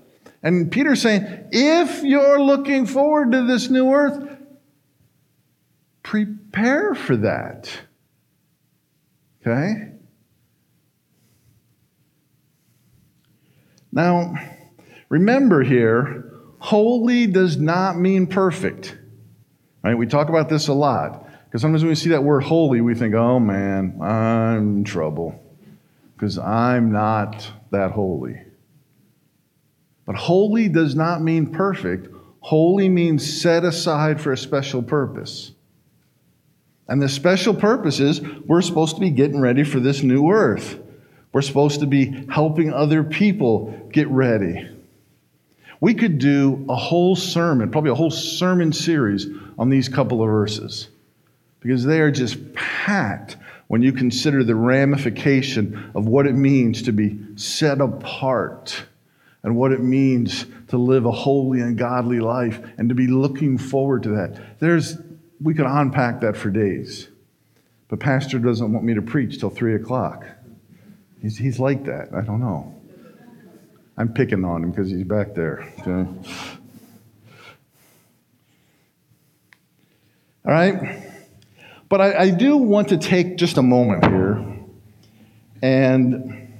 And 0.42 0.72
Peter's 0.72 1.02
saying, 1.02 1.48
if 1.52 2.02
you're 2.02 2.40
looking 2.40 2.86
forward 2.86 3.32
to 3.32 3.46
this 3.46 3.70
new 3.70 3.92
earth, 3.92 4.38
prepare 6.02 6.94
for 6.94 7.16
that. 7.18 7.70
Okay? 9.40 9.92
Now, 13.92 14.34
remember 15.14 15.62
here, 15.62 16.32
holy 16.58 17.28
does 17.28 17.56
not 17.56 17.96
mean 17.96 18.26
perfect. 18.26 18.98
Right? 19.84 19.96
We 19.96 20.08
talk 20.08 20.28
about 20.28 20.48
this 20.48 20.66
a 20.66 20.72
lot. 20.72 21.28
Because 21.44 21.62
sometimes 21.62 21.84
when 21.84 21.90
we 21.90 21.94
see 21.94 22.10
that 22.10 22.24
word 22.24 22.40
holy, 22.40 22.80
we 22.80 22.96
think, 22.96 23.14
oh 23.14 23.38
man, 23.38 24.00
I'm 24.02 24.78
in 24.78 24.84
trouble. 24.84 25.40
Because 26.14 26.36
I'm 26.36 26.90
not 26.90 27.48
that 27.70 27.92
holy. 27.92 28.40
But 30.04 30.16
holy 30.16 30.68
does 30.68 30.96
not 30.96 31.22
mean 31.22 31.52
perfect. 31.52 32.08
Holy 32.40 32.88
means 32.88 33.40
set 33.40 33.64
aside 33.64 34.20
for 34.20 34.32
a 34.32 34.36
special 34.36 34.82
purpose. 34.82 35.52
And 36.88 37.00
the 37.00 37.08
special 37.08 37.54
purpose 37.54 38.00
is 38.00 38.20
we're 38.20 38.62
supposed 38.62 38.96
to 38.96 39.00
be 39.00 39.10
getting 39.10 39.40
ready 39.40 39.62
for 39.62 39.78
this 39.78 40.02
new 40.02 40.28
earth. 40.30 40.80
We're 41.32 41.42
supposed 41.42 41.80
to 41.80 41.86
be 41.86 42.26
helping 42.28 42.72
other 42.72 43.04
people 43.04 43.88
get 43.92 44.08
ready. 44.08 44.73
We 45.80 45.94
could 45.94 46.18
do 46.18 46.64
a 46.68 46.76
whole 46.76 47.16
sermon, 47.16 47.70
probably 47.70 47.90
a 47.90 47.94
whole 47.94 48.10
sermon 48.10 48.72
series 48.72 49.26
on 49.58 49.70
these 49.70 49.88
couple 49.88 50.22
of 50.22 50.28
verses 50.28 50.88
because 51.60 51.84
they 51.84 52.00
are 52.00 52.10
just 52.10 52.54
packed 52.54 53.36
when 53.68 53.82
you 53.82 53.92
consider 53.92 54.44
the 54.44 54.54
ramification 54.54 55.90
of 55.94 56.06
what 56.06 56.26
it 56.26 56.34
means 56.34 56.82
to 56.82 56.92
be 56.92 57.18
set 57.36 57.80
apart 57.80 58.84
and 59.42 59.56
what 59.56 59.72
it 59.72 59.80
means 59.80 60.46
to 60.68 60.78
live 60.78 61.06
a 61.06 61.10
holy 61.10 61.60
and 61.60 61.78
godly 61.78 62.20
life 62.20 62.60
and 62.78 62.88
to 62.88 62.94
be 62.94 63.06
looking 63.06 63.58
forward 63.58 64.02
to 64.02 64.10
that. 64.10 64.58
There's 64.60 64.96
we 65.40 65.54
could 65.54 65.66
unpack 65.66 66.20
that 66.20 66.36
for 66.36 66.50
days. 66.50 67.08
But 67.88 68.00
Pastor 68.00 68.38
doesn't 68.38 68.72
want 68.72 68.84
me 68.84 68.94
to 68.94 69.02
preach 69.02 69.38
till 69.38 69.50
3 69.50 69.74
o'clock. 69.74 70.24
He's, 71.20 71.36
he's 71.36 71.58
like 71.58 71.84
that. 71.84 72.08
I 72.14 72.22
don't 72.22 72.40
know. 72.40 72.73
I'm 73.96 74.12
picking 74.12 74.44
on 74.44 74.64
him 74.64 74.70
because 74.70 74.90
he's 74.90 75.04
back 75.04 75.34
there. 75.34 75.72
Okay? 75.80 76.08
All 80.44 80.52
right? 80.52 81.02
But 81.88 82.00
I, 82.00 82.18
I 82.22 82.30
do 82.30 82.56
want 82.56 82.88
to 82.88 82.96
take 82.96 83.36
just 83.36 83.56
a 83.56 83.62
moment 83.62 84.04
here 84.06 84.44
and 85.62 86.52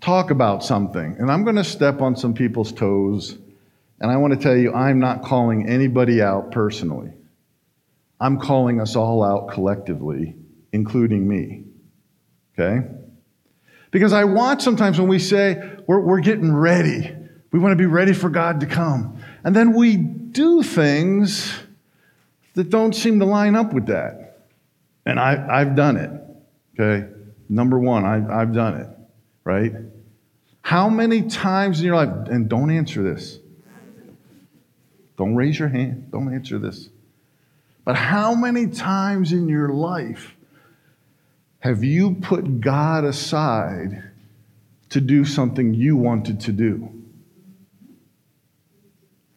talk 0.00 0.30
about 0.30 0.64
something. 0.64 1.16
And 1.18 1.30
I'm 1.30 1.44
going 1.44 1.56
to 1.56 1.64
step 1.64 2.00
on 2.00 2.16
some 2.16 2.34
people's 2.34 2.72
toes 2.72 3.38
and 4.00 4.10
I 4.10 4.16
want 4.16 4.34
to 4.34 4.38
tell 4.38 4.56
you, 4.56 4.74
I'm 4.74 4.98
not 4.98 5.22
calling 5.22 5.68
anybody 5.68 6.20
out 6.20 6.50
personally. 6.50 7.12
I'm 8.20 8.38
calling 8.38 8.80
us 8.80 8.96
all 8.96 9.22
out 9.22 9.50
collectively, 9.50 10.34
including 10.72 11.26
me. 11.26 11.64
Okay? 12.52 12.86
Because 13.94 14.12
I 14.12 14.24
watch 14.24 14.60
sometimes 14.60 14.98
when 14.98 15.06
we 15.06 15.20
say 15.20 15.70
we're, 15.86 16.00
we're 16.00 16.18
getting 16.18 16.52
ready, 16.52 17.14
we 17.52 17.60
want 17.60 17.70
to 17.70 17.76
be 17.76 17.86
ready 17.86 18.12
for 18.12 18.28
God 18.28 18.58
to 18.58 18.66
come. 18.66 19.22
And 19.44 19.54
then 19.54 19.72
we 19.72 19.96
do 19.96 20.64
things 20.64 21.56
that 22.54 22.70
don't 22.70 22.92
seem 22.92 23.20
to 23.20 23.24
line 23.24 23.54
up 23.54 23.72
with 23.72 23.86
that. 23.86 24.40
And 25.06 25.20
I, 25.20 25.46
I've 25.48 25.76
done 25.76 25.96
it. 25.96 26.10
Okay? 26.74 27.08
Number 27.48 27.78
one, 27.78 28.04
I, 28.04 28.40
I've 28.40 28.52
done 28.52 28.80
it. 28.80 28.88
Right? 29.44 29.72
How 30.62 30.88
many 30.88 31.22
times 31.22 31.78
in 31.78 31.86
your 31.86 31.94
life, 31.94 32.26
and 32.28 32.48
don't 32.48 32.72
answer 32.72 33.00
this, 33.04 33.38
don't 35.16 35.36
raise 35.36 35.56
your 35.56 35.68
hand. 35.68 36.10
Don't 36.10 36.34
answer 36.34 36.58
this. 36.58 36.88
But 37.84 37.94
how 37.94 38.34
many 38.34 38.66
times 38.66 39.32
in 39.32 39.48
your 39.48 39.68
life 39.68 40.34
have 41.64 41.82
you 41.82 42.14
put 42.14 42.60
God 42.60 43.04
aside 43.04 44.04
to 44.90 45.00
do 45.00 45.24
something 45.24 45.74
you 45.74 45.96
wanted 45.96 46.40
to 46.42 46.52
do? 46.52 47.02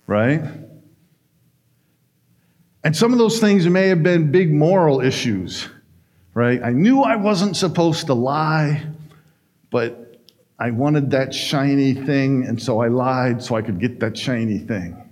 Right? 0.06 0.44
And 2.84 2.96
some 2.96 3.12
of 3.14 3.18
those 3.18 3.40
things 3.40 3.68
may 3.68 3.88
have 3.88 4.04
been 4.04 4.32
big 4.32 4.54
moral 4.54 5.02
issues, 5.02 5.68
right? 6.36 6.62
I 6.62 6.72
knew 6.72 7.02
I 7.02 7.16
wasn't 7.16 7.58
supposed 7.58 8.06
to 8.08 8.14
lie, 8.14 8.86
but 9.72 10.22
I 10.60 10.70
wanted 10.72 11.12
that 11.12 11.34
shiny 11.34 11.94
thing, 11.94 12.46
and 12.46 12.62
so 12.62 12.80
I 12.82 12.88
lied 12.88 13.42
so 13.42 13.56
I 13.56 13.64
could 13.64 13.80
get 13.80 14.00
that 14.02 14.16
shiny 14.16 14.60
thing 14.60 15.04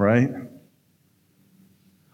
right? 0.00 0.30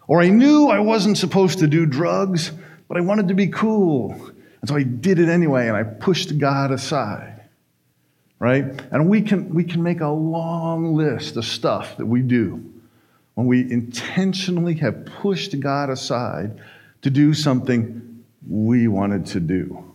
Or 0.09 0.21
I 0.21 0.29
knew 0.29 0.69
I 0.69 0.81
wasn't 0.81 1.17
supposed 1.17 1.61
to 1.61 1.69
do 1.69 1.87
drugs, 1.87 2.51
but 2.89 2.97
I 2.97 3.01
wanted 3.01 3.29
to 3.29 3.35
be 3.35 3.49
cool. 3.49 4.13
And 4.61 4.69
so 4.69 4.77
I 4.77 4.83
did 4.83 5.19
it 5.19 5.29
anyway, 5.29 5.69
and 5.69 5.77
I 5.77 5.83
pushed 5.83 6.39
God 6.39 6.71
aside. 6.71 7.43
Right? 8.39 8.65
And 8.91 9.09
we 9.09 9.23
can, 9.23 9.55
we 9.55 9.65
can 9.65 9.83
make 9.83 10.01
a 10.01 10.09
long 10.09 10.95
list 10.95 11.37
of 11.37 11.45
stuff 11.45 11.97
that 11.97 12.07
we 12.07 12.21
do 12.21 12.73
when 13.35 13.47
we 13.47 13.61
intentionally 13.71 14.75
have 14.75 15.07
pushed 15.07 15.59
God 15.59 15.89
aside 15.91 16.61
to 17.03 17.11
do 17.11 17.33
something 17.35 18.25
we 18.49 18.89
wanted 18.89 19.27
to 19.27 19.41
do. 19.41 19.93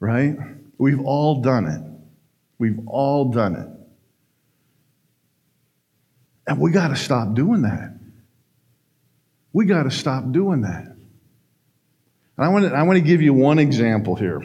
Right? 0.00 0.36
We've 0.78 1.00
all 1.00 1.42
done 1.42 1.66
it. 1.66 1.82
We've 2.58 2.80
all 2.86 3.30
done 3.30 3.56
it. 3.56 3.68
And 6.46 6.60
we 6.60 6.70
got 6.70 6.88
to 6.88 6.96
stop 6.96 7.34
doing 7.34 7.62
that. 7.62 7.94
We 9.52 9.66
got 9.66 9.84
to 9.84 9.90
stop 9.90 10.30
doing 10.32 10.62
that. 10.62 10.93
And 12.36 12.44
I 12.44 12.48
want 12.48 12.66
to, 12.66 12.74
I 12.74 12.82
want 12.82 12.96
to 12.98 13.04
give 13.04 13.22
you 13.22 13.32
one 13.32 13.58
example 13.58 14.14
here 14.16 14.42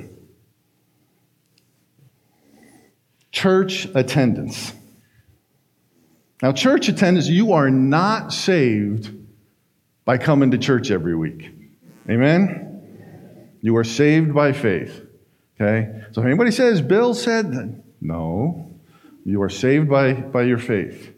church 3.31 3.87
attendance. 3.95 4.73
Now, 6.41 6.51
church 6.51 6.87
attendance, 6.87 7.27
you 7.27 7.53
are 7.53 7.69
not 7.69 8.33
saved 8.33 9.13
by 10.05 10.17
coming 10.17 10.51
to 10.51 10.57
church 10.57 10.89
every 10.89 11.15
week. 11.15 11.51
Amen? 12.09 13.57
You 13.61 13.75
are 13.77 13.83
saved 13.83 14.33
by 14.33 14.53
faith. 14.53 15.05
Okay? 15.59 16.01
So 16.11 16.21
if 16.21 16.27
anybody 16.27 16.51
says, 16.51 16.81
Bill 16.81 17.13
said, 17.13 17.83
no, 18.01 18.71
you 19.25 19.41
are 19.41 19.49
saved 19.49 19.89
by, 19.89 20.13
by 20.13 20.43
your 20.43 20.57
faith. 20.57 21.13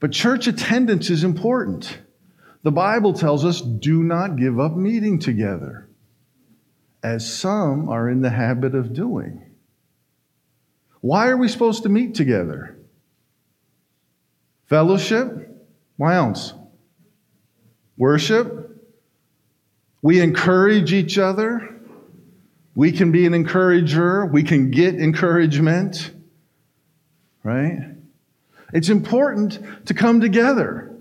But 0.00 0.12
church 0.12 0.46
attendance 0.46 1.08
is 1.08 1.24
important. 1.24 1.98
The 2.64 2.72
Bible 2.72 3.12
tells 3.12 3.44
us 3.44 3.60
do 3.60 4.02
not 4.02 4.36
give 4.36 4.58
up 4.58 4.74
meeting 4.74 5.18
together, 5.18 5.86
as 7.02 7.30
some 7.30 7.90
are 7.90 8.08
in 8.08 8.22
the 8.22 8.30
habit 8.30 8.74
of 8.74 8.94
doing. 8.94 9.54
Why 11.02 11.28
are 11.28 11.36
we 11.36 11.48
supposed 11.48 11.82
to 11.82 11.90
meet 11.90 12.14
together? 12.14 12.78
Fellowship? 14.64 15.30
Why 15.98 16.14
else? 16.14 16.54
Worship? 17.98 18.82
We 20.00 20.22
encourage 20.22 20.94
each 20.94 21.18
other. 21.18 21.68
We 22.74 22.92
can 22.92 23.12
be 23.12 23.26
an 23.26 23.34
encourager. 23.34 24.24
We 24.24 24.42
can 24.42 24.70
get 24.70 24.94
encouragement. 24.94 26.10
Right? 27.42 27.90
It's 28.72 28.88
important 28.88 29.86
to 29.86 29.92
come 29.92 30.22
together. 30.22 30.93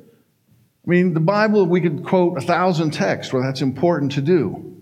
I 0.85 0.89
mean, 0.89 1.13
the 1.13 1.19
Bible, 1.19 1.65
we 1.65 1.81
could 1.81 2.03
quote 2.03 2.37
a 2.37 2.41
thousand 2.41 2.91
texts 2.91 3.31
where 3.31 3.41
that's 3.41 3.61
important 3.61 4.13
to 4.13 4.21
do. 4.21 4.77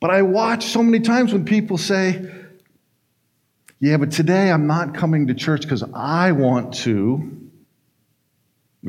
But 0.00 0.10
I 0.10 0.22
watch 0.22 0.66
so 0.66 0.82
many 0.82 1.00
times 1.00 1.32
when 1.32 1.44
people 1.44 1.78
say, 1.78 2.30
Yeah, 3.80 3.96
but 3.96 4.12
today 4.12 4.50
I'm 4.50 4.66
not 4.66 4.94
coming 4.94 5.26
to 5.28 5.34
church 5.34 5.62
because 5.62 5.82
I 5.94 6.32
want 6.32 6.74
to. 6.74 7.38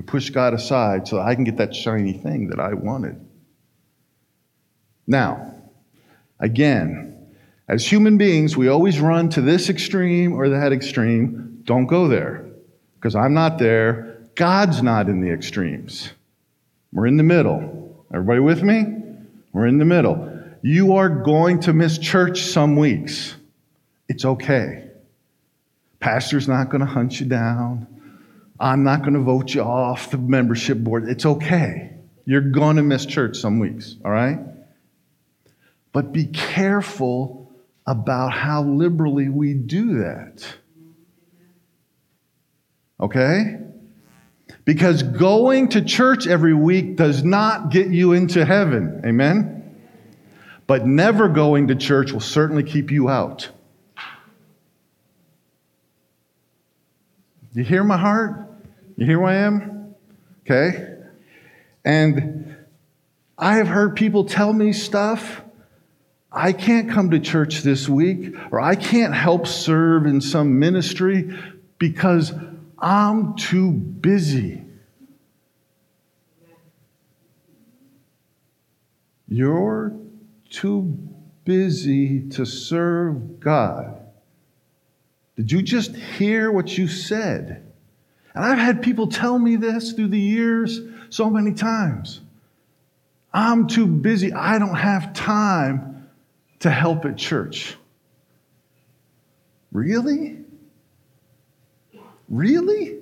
Push 0.01 0.31
God 0.31 0.55
aside 0.55 1.07
so 1.07 1.19
I 1.19 1.35
can 1.35 1.43
get 1.43 1.57
that 1.57 1.75
shiny 1.75 2.13
thing 2.13 2.47
that 2.49 2.59
I 2.59 2.73
wanted. 2.73 3.23
Now, 5.05 5.55
again, 6.39 7.35
as 7.67 7.85
human 7.85 8.17
beings, 8.17 8.57
we 8.57 8.69
always 8.69 8.99
run 8.99 9.29
to 9.29 9.41
this 9.41 9.69
extreme 9.69 10.33
or 10.33 10.49
that 10.49 10.73
extreme. 10.73 11.61
Don't 11.63 11.85
go 11.85 12.07
there 12.07 12.45
because 12.95 13.15
I'm 13.15 13.35
not 13.35 13.59
there. 13.59 14.12
God's 14.35 14.81
not 14.81 15.09
in 15.09 15.21
the 15.21 15.31
extremes. 15.31 16.11
We're 16.91 17.07
in 17.07 17.17
the 17.17 17.23
middle. 17.23 18.05
Everybody 18.13 18.39
with 18.39 18.63
me? 18.63 18.85
We're 19.51 19.67
in 19.67 19.77
the 19.77 19.85
middle. 19.85 20.29
You 20.61 20.95
are 20.95 21.09
going 21.09 21.59
to 21.61 21.73
miss 21.73 21.97
church 21.97 22.43
some 22.43 22.75
weeks. 22.75 23.35
It's 24.07 24.25
okay. 24.25 24.89
Pastor's 25.99 26.47
not 26.47 26.69
going 26.69 26.81
to 26.81 26.85
hunt 26.87 27.19
you 27.19 27.25
down. 27.25 27.87
I'm 28.59 28.83
not 28.83 29.01
going 29.01 29.13
to 29.13 29.19
vote 29.19 29.53
you 29.53 29.61
off 29.61 30.11
the 30.11 30.17
membership 30.17 30.77
board. 30.77 31.09
It's 31.09 31.25
okay. 31.25 31.91
You're 32.25 32.41
going 32.41 32.77
to 32.77 32.83
miss 32.83 33.05
church 33.05 33.37
some 33.37 33.59
weeks, 33.59 33.95
all 34.05 34.11
right? 34.11 34.39
But 35.91 36.11
be 36.11 36.25
careful 36.25 37.51
about 37.85 38.31
how 38.31 38.63
liberally 38.63 39.29
we 39.29 39.53
do 39.53 39.99
that. 39.99 40.47
Okay? 42.99 43.57
Because 44.65 45.03
going 45.03 45.69
to 45.69 45.83
church 45.83 46.25
every 46.25 46.53
week 46.53 46.95
does 46.95 47.23
not 47.23 47.69
get 47.69 47.87
you 47.87 48.13
into 48.13 48.45
heaven. 48.45 49.01
Amen? 49.05 49.59
But 50.67 50.87
never 50.87 51.27
going 51.27 51.67
to 51.67 51.75
church 51.75 52.13
will 52.13 52.21
certainly 52.21 52.63
keep 52.63 52.89
you 52.89 53.09
out. 53.09 53.49
You 57.53 57.63
hear 57.63 57.83
my 57.83 57.97
heart? 57.97 58.49
You 58.95 59.05
hear 59.05 59.19
where 59.19 59.31
I 59.31 59.35
am? 59.35 59.95
Okay? 60.41 60.97
And 61.85 62.55
I 63.37 63.57
have 63.57 63.67
heard 63.67 63.95
people 63.95 64.25
tell 64.25 64.53
me 64.53 64.73
stuff. 64.73 65.41
I 66.31 66.51
can't 66.53 66.89
come 66.89 67.11
to 67.11 67.19
church 67.19 67.61
this 67.61 67.87
week, 67.87 68.33
or 68.51 68.59
I 68.59 68.75
can't 68.75 69.13
help 69.13 69.45
serve 69.45 70.07
in 70.07 70.21
some 70.21 70.57
ministry 70.57 71.37
because 71.77 72.33
I'm 72.83 73.37
too 73.37 73.71
busy. 73.71 74.61
You're 79.29 79.95
too 80.49 80.97
busy 81.45 82.27
to 82.31 82.45
serve 82.45 83.39
God. 83.39 84.01
Did 85.37 85.49
you 85.49 85.61
just 85.61 85.95
hear 85.95 86.51
what 86.51 86.77
you 86.77 86.89
said? 86.89 87.71
And 88.35 88.43
I've 88.43 88.57
had 88.57 88.81
people 88.81 89.07
tell 89.07 89.39
me 89.39 89.55
this 89.55 89.93
through 89.93 90.09
the 90.09 90.19
years 90.19 90.81
so 91.09 91.29
many 91.29 91.53
times. 91.53 92.19
I'm 93.33 93.67
too 93.67 93.87
busy. 93.87 94.33
I 94.33 94.59
don't 94.59 94.75
have 94.75 95.13
time 95.13 96.09
to 96.59 96.69
help 96.69 97.05
at 97.05 97.15
church. 97.15 97.77
Really? 99.71 100.42
Really? 102.33 102.97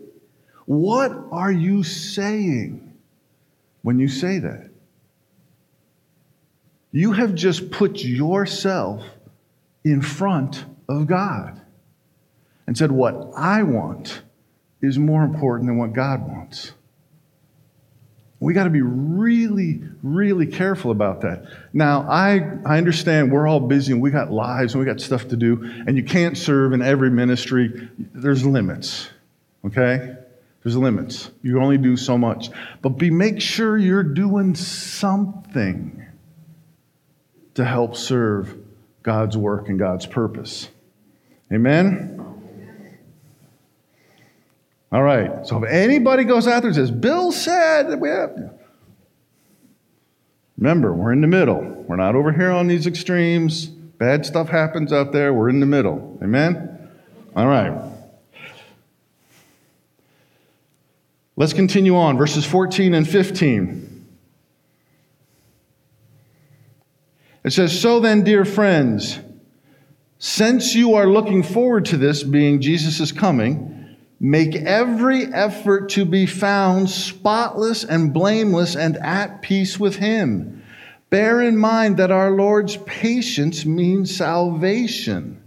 What 0.65 1.11
are 1.31 1.51
you 1.51 1.83
saying 1.83 2.97
when 3.81 3.97
you 3.97 4.09
say 4.09 4.39
that? 4.39 4.69
You 6.91 7.13
have 7.13 7.33
just 7.33 7.71
put 7.71 8.03
yourself 8.03 9.05
in 9.85 10.01
front 10.01 10.65
of 10.89 11.07
God 11.07 11.61
and 12.67 12.77
said, 12.77 12.91
What 12.91 13.31
I 13.37 13.63
want 13.63 14.21
is 14.81 14.99
more 14.99 15.23
important 15.23 15.67
than 15.67 15.77
what 15.77 15.93
God 15.93 16.27
wants. 16.27 16.73
We 18.41 18.53
got 18.53 18.63
to 18.63 18.69
be 18.71 18.81
really, 18.81 19.81
really 20.01 20.47
careful 20.47 20.89
about 20.89 21.21
that. 21.21 21.45
Now, 21.73 22.01
I, 22.09 22.57
I 22.65 22.79
understand 22.79 23.31
we're 23.31 23.47
all 23.47 23.59
busy 23.59 23.93
and 23.93 24.01
we 24.01 24.09
got 24.09 24.31
lives 24.31 24.73
and 24.73 24.79
we 24.79 24.85
got 24.85 24.99
stuff 24.99 25.27
to 25.27 25.37
do, 25.37 25.61
and 25.85 25.95
you 25.95 26.03
can't 26.03 26.35
serve 26.35 26.73
in 26.73 26.81
every 26.81 27.11
ministry. 27.11 27.87
There's 27.97 28.43
limits, 28.43 29.09
okay? 29.65 30.15
There's 30.63 30.77
limits. 30.77 31.31
You 31.41 31.61
only 31.61 31.77
do 31.77 31.97
so 31.97 32.17
much. 32.17 32.49
But 32.81 32.89
be, 32.89 33.09
make 33.09 33.41
sure 33.41 33.77
you're 33.77 34.03
doing 34.03 34.55
something 34.55 36.05
to 37.55 37.65
help 37.65 37.95
serve 37.95 38.55
God's 39.03 39.35
work 39.35 39.69
and 39.69 39.79
God's 39.79 40.05
purpose. 40.05 40.69
Amen? 41.51 42.19
All 44.91 45.01
right. 45.01 45.47
So 45.47 45.63
if 45.63 45.69
anybody 45.69 46.23
goes 46.25 46.47
out 46.47 46.61
there 46.61 46.69
and 46.69 46.75
says, 46.75 46.91
Bill 46.91 47.31
said, 47.31 47.99
we 47.99 48.09
have. 48.09 48.57
Remember, 50.57 50.93
we're 50.93 51.11
in 51.11 51.21
the 51.21 51.27
middle. 51.27 51.61
We're 51.87 51.95
not 51.95 52.15
over 52.15 52.31
here 52.31 52.51
on 52.51 52.67
these 52.67 52.85
extremes. 52.85 53.65
Bad 53.65 54.25
stuff 54.25 54.49
happens 54.49 54.93
out 54.93 55.11
there. 55.11 55.33
We're 55.33 55.49
in 55.49 55.59
the 55.59 55.65
middle. 55.65 56.19
Amen? 56.21 56.89
All 57.35 57.47
right. 57.47 57.90
Let's 61.35 61.53
continue 61.53 61.95
on. 61.95 62.17
Verses 62.17 62.45
14 62.45 62.93
and 62.93 63.07
15. 63.07 64.07
It 67.43 67.53
says, 67.53 67.79
So 67.79 67.99
then, 67.99 68.23
dear 68.23 68.45
friends, 68.45 69.19
since 70.19 70.75
you 70.75 70.93
are 70.93 71.07
looking 71.07 71.41
forward 71.41 71.85
to 71.85 71.97
this, 71.97 72.21
being 72.21 72.61
Jesus' 72.61 73.11
coming, 73.11 73.97
make 74.19 74.55
every 74.55 75.25
effort 75.25 75.89
to 75.89 76.05
be 76.05 76.27
found 76.27 76.89
spotless 76.89 77.83
and 77.83 78.13
blameless 78.13 78.75
and 78.75 78.97
at 78.97 79.41
peace 79.41 79.79
with 79.79 79.95
Him. 79.95 80.63
Bear 81.09 81.41
in 81.41 81.57
mind 81.57 81.97
that 81.97 82.11
our 82.11 82.31
Lord's 82.31 82.77
patience 82.77 83.65
means 83.65 84.15
salvation. 84.15 85.40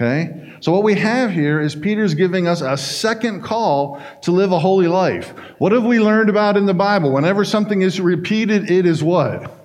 Okay? 0.00 0.56
So, 0.60 0.72
what 0.72 0.82
we 0.82 0.94
have 0.94 1.30
here 1.30 1.60
is 1.60 1.74
Peter's 1.74 2.14
giving 2.14 2.48
us 2.48 2.62
a 2.62 2.76
second 2.78 3.42
call 3.42 4.00
to 4.22 4.32
live 4.32 4.50
a 4.50 4.58
holy 4.58 4.88
life. 4.88 5.34
What 5.58 5.72
have 5.72 5.84
we 5.84 6.00
learned 6.00 6.30
about 6.30 6.56
in 6.56 6.64
the 6.64 6.72
Bible? 6.72 7.12
Whenever 7.12 7.44
something 7.44 7.82
is 7.82 8.00
repeated, 8.00 8.70
it 8.70 8.86
is 8.86 9.02
what? 9.02 9.58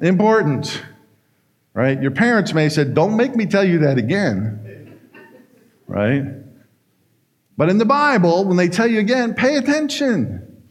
important, 0.00 0.82
right? 1.72 2.00
Your 2.00 2.10
parents 2.10 2.52
may 2.52 2.64
have 2.64 2.72
said, 2.72 2.94
Don't 2.94 3.16
make 3.16 3.34
me 3.34 3.46
tell 3.46 3.64
you 3.64 3.78
that 3.80 3.96
again, 3.96 5.00
right? 5.86 6.24
But 7.56 7.70
in 7.70 7.78
the 7.78 7.86
Bible, 7.86 8.44
when 8.44 8.56
they 8.56 8.68
tell 8.68 8.86
you 8.86 8.98
again, 8.98 9.34
pay 9.34 9.56
attention. 9.56 10.62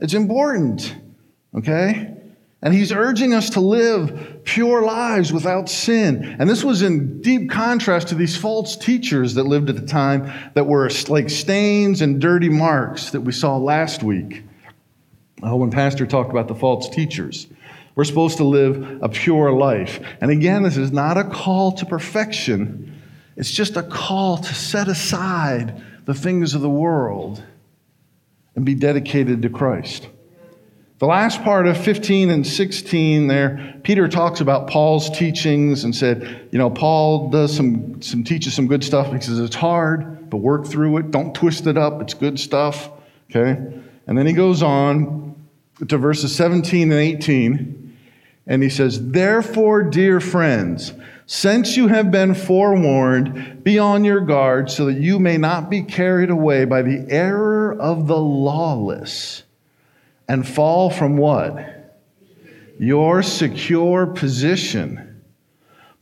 It's 0.00 0.14
important, 0.14 0.96
okay? 1.56 2.15
And 2.62 2.72
he's 2.72 2.90
urging 2.90 3.34
us 3.34 3.50
to 3.50 3.60
live 3.60 4.40
pure 4.44 4.82
lives 4.82 5.32
without 5.32 5.68
sin. 5.68 6.36
And 6.38 6.48
this 6.48 6.64
was 6.64 6.82
in 6.82 7.20
deep 7.20 7.50
contrast 7.50 8.08
to 8.08 8.14
these 8.14 8.36
false 8.36 8.76
teachers 8.76 9.34
that 9.34 9.44
lived 9.44 9.68
at 9.68 9.76
the 9.76 9.86
time 9.86 10.32
that 10.54 10.66
were 10.66 10.90
like 11.08 11.28
stains 11.28 12.00
and 12.00 12.20
dirty 12.20 12.48
marks 12.48 13.10
that 13.10 13.20
we 13.20 13.32
saw 13.32 13.56
last 13.58 14.02
week. 14.02 14.42
Oh, 15.42 15.56
when 15.56 15.70
Pastor 15.70 16.06
talked 16.06 16.30
about 16.30 16.48
the 16.48 16.54
false 16.54 16.88
teachers. 16.88 17.46
We're 17.94 18.04
supposed 18.04 18.38
to 18.38 18.44
live 18.44 19.02
a 19.02 19.08
pure 19.08 19.52
life. 19.52 20.00
And 20.20 20.30
again, 20.30 20.62
this 20.62 20.76
is 20.76 20.92
not 20.92 21.16
a 21.16 21.24
call 21.24 21.72
to 21.72 21.86
perfection, 21.86 22.94
it's 23.36 23.50
just 23.50 23.76
a 23.76 23.82
call 23.82 24.38
to 24.38 24.54
set 24.54 24.88
aside 24.88 25.82
the 26.06 26.14
things 26.14 26.54
of 26.54 26.62
the 26.62 26.70
world 26.70 27.42
and 28.54 28.64
be 28.64 28.74
dedicated 28.74 29.42
to 29.42 29.50
Christ. 29.50 30.08
The 30.98 31.06
last 31.06 31.42
part 31.42 31.66
of 31.66 31.76
15 31.76 32.30
and 32.30 32.46
16 32.46 33.26
there, 33.26 33.74
Peter 33.82 34.08
talks 34.08 34.40
about 34.40 34.68
Paul's 34.68 35.10
teachings 35.10 35.84
and 35.84 35.94
said, 35.94 36.48
you 36.50 36.58
know, 36.58 36.70
Paul 36.70 37.28
does 37.28 37.54
some, 37.54 38.00
some 38.00 38.24
teaches 38.24 38.54
some 38.54 38.66
good 38.66 38.82
stuff 38.82 39.12
because 39.12 39.38
it's 39.38 39.56
hard, 39.56 40.30
but 40.30 40.38
work 40.38 40.66
through 40.66 40.96
it. 40.96 41.10
Don't 41.10 41.34
twist 41.34 41.66
it 41.66 41.76
up. 41.76 42.00
It's 42.00 42.14
good 42.14 42.40
stuff. 42.40 42.90
Okay? 43.28 43.62
And 44.06 44.16
then 44.16 44.26
he 44.26 44.32
goes 44.32 44.62
on 44.62 45.34
to 45.86 45.98
verses 45.98 46.34
17 46.34 46.90
and 46.90 47.00
18, 47.00 47.96
and 48.46 48.62
he 48.62 48.70
says, 48.70 49.10
Therefore, 49.10 49.82
dear 49.82 50.18
friends, 50.18 50.94
since 51.26 51.76
you 51.76 51.88
have 51.88 52.10
been 52.10 52.34
forewarned, 52.34 53.62
be 53.62 53.78
on 53.78 54.02
your 54.02 54.22
guard 54.22 54.70
so 54.70 54.86
that 54.86 54.94
you 54.94 55.18
may 55.18 55.36
not 55.36 55.68
be 55.68 55.82
carried 55.82 56.30
away 56.30 56.64
by 56.64 56.80
the 56.80 57.04
error 57.10 57.74
of 57.78 58.06
the 58.06 58.16
lawless 58.16 59.42
and 60.28 60.46
fall 60.46 60.90
from 60.90 61.16
what? 61.16 61.56
Your 62.78 63.22
secure 63.22 64.06
position. 64.06 65.22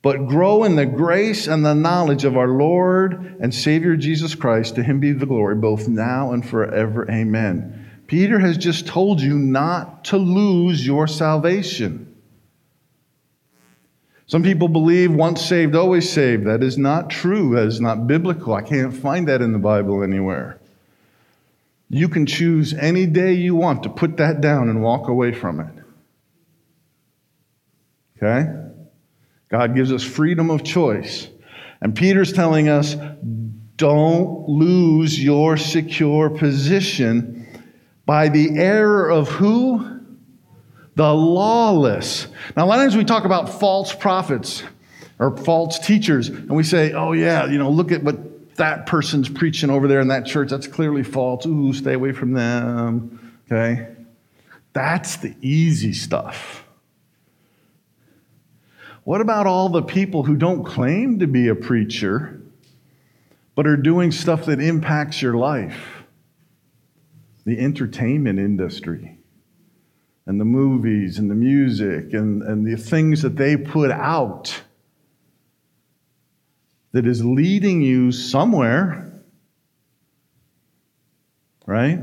But 0.02 0.26
grow 0.26 0.64
in 0.64 0.76
the 0.76 0.86
grace 0.86 1.46
and 1.46 1.64
the 1.64 1.74
knowledge 1.74 2.24
of 2.24 2.36
our 2.36 2.48
Lord 2.48 3.38
and 3.40 3.54
Savior 3.54 3.96
Jesus 3.96 4.34
Christ. 4.34 4.74
To 4.74 4.82
him 4.82 5.00
be 5.00 5.12
the 5.12 5.24
glory, 5.26 5.54
both 5.54 5.88
now 5.88 6.32
and 6.32 6.46
forever. 6.46 7.10
Amen. 7.10 7.90
Peter 8.06 8.38
has 8.38 8.58
just 8.58 8.86
told 8.86 9.20
you 9.20 9.38
not 9.38 10.04
to 10.06 10.18
lose 10.18 10.86
your 10.86 11.06
salvation. 11.06 12.14
Some 14.26 14.42
people 14.42 14.68
believe 14.68 15.12
once 15.12 15.42
saved, 15.42 15.74
always 15.74 16.10
saved. 16.10 16.46
That 16.46 16.62
is 16.62 16.76
not 16.76 17.10
true. 17.10 17.54
That 17.54 17.66
is 17.66 17.80
not 17.80 18.06
biblical. 18.06 18.54
I 18.54 18.62
can't 18.62 18.94
find 18.94 19.28
that 19.28 19.42
in 19.42 19.52
the 19.52 19.58
Bible 19.58 20.02
anywhere. 20.02 20.60
You 21.94 22.08
can 22.08 22.26
choose 22.26 22.74
any 22.74 23.06
day 23.06 23.34
you 23.34 23.54
want 23.54 23.84
to 23.84 23.88
put 23.88 24.16
that 24.16 24.40
down 24.40 24.68
and 24.68 24.82
walk 24.82 25.08
away 25.08 25.32
from 25.32 25.60
it. 25.60 25.72
Okay? 28.16 28.50
God 29.48 29.76
gives 29.76 29.92
us 29.92 30.02
freedom 30.02 30.50
of 30.50 30.64
choice. 30.64 31.28
And 31.80 31.94
Peter's 31.94 32.32
telling 32.32 32.68
us 32.68 32.96
don't 33.76 34.48
lose 34.48 35.22
your 35.22 35.56
secure 35.56 36.30
position 36.30 37.46
by 38.06 38.28
the 38.28 38.58
error 38.58 39.08
of 39.08 39.28
who? 39.28 39.94
the 40.96 41.12
lawless. 41.12 42.28
Now, 42.56 42.64
a 42.64 42.66
lot 42.66 42.78
of 42.78 42.84
times 42.84 42.96
we 42.96 43.04
talk 43.04 43.24
about 43.24 43.48
false 43.60 43.92
prophets 43.92 44.62
or 45.18 45.36
false 45.36 45.78
teachers, 45.80 46.28
and 46.28 46.50
we 46.50 46.62
say, 46.62 46.92
oh, 46.92 47.12
yeah, 47.12 47.46
you 47.46 47.58
know, 47.58 47.70
look 47.70 47.90
at 47.90 48.04
what 48.04 48.16
that 48.56 48.86
person's 48.86 49.28
preaching 49.28 49.70
over 49.70 49.88
there 49.88 50.00
in 50.00 50.08
that 50.08 50.26
church. 50.26 50.50
That's 50.50 50.66
clearly 50.66 51.02
false. 51.02 51.46
Ooh, 51.46 51.72
stay 51.72 51.94
away 51.94 52.12
from 52.12 52.32
them. 52.32 53.40
Okay? 53.50 53.88
That's 54.72 55.16
the 55.16 55.34
easy 55.40 55.92
stuff. 55.92 56.64
What 59.04 59.20
about 59.20 59.46
all 59.46 59.68
the 59.68 59.82
people 59.82 60.22
who 60.24 60.34
don't 60.34 60.64
claim 60.64 61.18
to 61.18 61.26
be 61.26 61.48
a 61.48 61.54
preacher, 61.54 62.40
but 63.54 63.66
are 63.66 63.76
doing 63.76 64.10
stuff 64.10 64.46
that 64.46 64.60
impacts 64.60 65.20
your 65.20 65.34
life? 65.34 66.04
The 67.44 67.58
entertainment 67.58 68.38
industry 68.38 69.18
and 70.26 70.40
the 70.40 70.46
movies 70.46 71.18
and 71.18 71.30
the 71.30 71.34
music 71.34 72.14
and, 72.14 72.42
and 72.42 72.66
the 72.66 72.76
things 72.76 73.20
that 73.22 73.36
they 73.36 73.58
put 73.58 73.90
out 73.90 74.62
that 76.94 77.08
is 77.08 77.24
leading 77.24 77.82
you 77.82 78.12
somewhere, 78.12 79.20
right? 81.66 81.98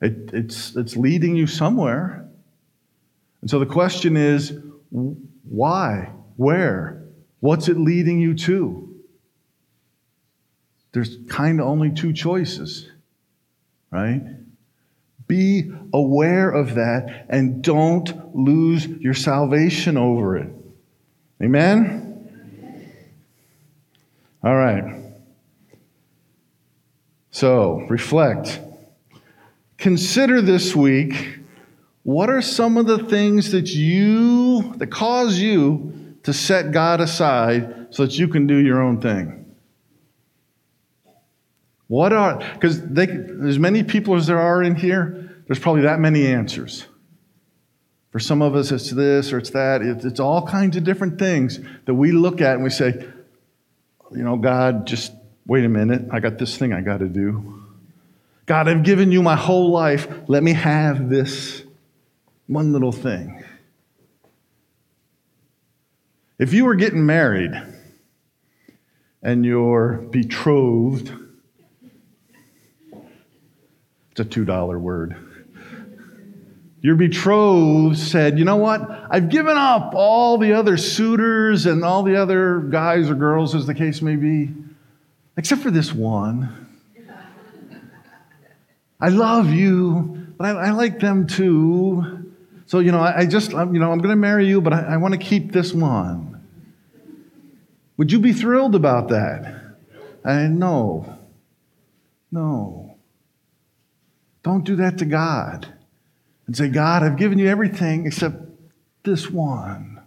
It, 0.00 0.30
it's, 0.32 0.76
it's 0.76 0.96
leading 0.96 1.34
you 1.34 1.48
somewhere. 1.48 2.28
And 3.40 3.50
so 3.50 3.58
the 3.58 3.66
question 3.66 4.16
is 4.16 4.56
why? 4.90 6.12
Where? 6.36 7.08
What's 7.40 7.68
it 7.68 7.76
leading 7.76 8.20
you 8.20 8.34
to? 8.34 9.02
There's 10.92 11.18
kind 11.28 11.60
of 11.60 11.66
only 11.66 11.90
two 11.90 12.12
choices, 12.12 12.88
right? 13.90 14.22
Be 15.26 15.72
aware 15.92 16.50
of 16.50 16.76
that 16.76 17.26
and 17.28 17.64
don't 17.64 18.36
lose 18.36 18.86
your 18.86 19.14
salvation 19.14 19.96
over 19.96 20.36
it. 20.36 20.50
Amen? 21.42 22.01
All 24.44 24.56
right. 24.56 25.00
So, 27.30 27.86
reflect. 27.88 28.60
Consider 29.78 30.42
this 30.42 30.74
week 30.76 31.38
what 32.02 32.28
are 32.28 32.42
some 32.42 32.76
of 32.76 32.86
the 32.86 32.98
things 32.98 33.52
that 33.52 33.68
you, 33.68 34.74
that 34.76 34.88
cause 34.88 35.38
you 35.38 36.16
to 36.24 36.32
set 36.32 36.72
God 36.72 37.00
aside 37.00 37.88
so 37.90 38.04
that 38.04 38.18
you 38.18 38.26
can 38.26 38.46
do 38.46 38.56
your 38.56 38.82
own 38.82 39.00
thing? 39.00 39.38
What 41.86 42.12
are, 42.12 42.38
because 42.54 42.80
as 42.80 43.58
many 43.58 43.84
people 43.84 44.16
as 44.16 44.26
there 44.26 44.40
are 44.40 44.62
in 44.62 44.74
here, 44.74 45.42
there's 45.46 45.58
probably 45.58 45.82
that 45.82 46.00
many 46.00 46.26
answers. 46.26 46.86
For 48.10 48.18
some 48.18 48.42
of 48.42 48.54
us, 48.56 48.72
it's 48.72 48.90
this 48.90 49.32
or 49.32 49.38
it's 49.38 49.50
that. 49.50 49.82
It's, 49.82 50.04
it's 50.04 50.20
all 50.20 50.46
kinds 50.46 50.76
of 50.76 50.84
different 50.84 51.18
things 51.18 51.60
that 51.86 51.94
we 51.94 52.12
look 52.12 52.40
at 52.40 52.54
and 52.54 52.64
we 52.64 52.70
say, 52.70 53.06
you 54.14 54.22
know, 54.22 54.36
God, 54.36 54.86
just 54.86 55.12
wait 55.46 55.64
a 55.64 55.68
minute. 55.68 56.08
I 56.10 56.20
got 56.20 56.38
this 56.38 56.56
thing 56.56 56.72
I 56.72 56.80
got 56.80 56.98
to 56.98 57.08
do. 57.08 57.62
God, 58.46 58.68
I've 58.68 58.82
given 58.82 59.12
you 59.12 59.22
my 59.22 59.36
whole 59.36 59.70
life. 59.70 60.08
Let 60.26 60.42
me 60.42 60.52
have 60.52 61.08
this 61.08 61.62
one 62.46 62.72
little 62.72 62.92
thing. 62.92 63.44
If 66.38 66.52
you 66.52 66.64
were 66.64 66.74
getting 66.74 67.06
married 67.06 67.52
and 69.22 69.44
you're 69.44 69.92
betrothed, 70.10 71.12
it's 74.10 74.20
a 74.20 74.24
$2 74.24 74.80
word. 74.80 75.31
Your 76.82 76.96
betrothed 76.96 77.96
said, 77.96 78.38
You 78.38 78.44
know 78.44 78.56
what? 78.56 79.06
I've 79.08 79.28
given 79.28 79.56
up 79.56 79.94
all 79.94 80.36
the 80.36 80.52
other 80.52 80.76
suitors 80.76 81.64
and 81.66 81.84
all 81.84 82.02
the 82.02 82.16
other 82.16 82.58
guys 82.58 83.08
or 83.08 83.14
girls, 83.14 83.54
as 83.54 83.66
the 83.66 83.74
case 83.74 84.02
may 84.02 84.16
be, 84.16 84.50
except 85.36 85.62
for 85.62 85.70
this 85.70 85.92
one. 85.92 86.58
I 89.00 89.08
love 89.08 89.50
you, 89.50 90.26
but 90.36 90.44
I, 90.44 90.68
I 90.68 90.70
like 90.70 91.00
them 91.00 91.26
too. 91.26 92.32
So, 92.66 92.80
you 92.80 92.92
know, 92.92 93.00
I, 93.00 93.20
I 93.20 93.26
just, 93.26 93.54
I'm, 93.54 93.74
you 93.74 93.80
know, 93.80 93.90
I'm 93.90 93.98
going 93.98 94.10
to 94.10 94.16
marry 94.16 94.46
you, 94.46 94.60
but 94.60 94.72
I, 94.72 94.94
I 94.94 94.96
want 94.96 95.12
to 95.12 95.18
keep 95.18 95.52
this 95.52 95.72
one. 95.72 96.40
Would 97.96 98.10
you 98.10 98.18
be 98.18 98.32
thrilled 98.32 98.74
about 98.74 99.08
that? 99.08 99.76
I 100.24 100.46
no. 100.46 101.18
No. 102.30 102.96
Don't 104.42 104.64
do 104.64 104.76
that 104.76 104.98
to 104.98 105.04
God. 105.04 105.72
And 106.46 106.56
say, 106.56 106.68
God, 106.68 107.02
I've 107.02 107.16
given 107.16 107.38
you 107.38 107.48
everything 107.48 108.06
except 108.06 108.36
this 109.04 109.30
one. 109.30 110.02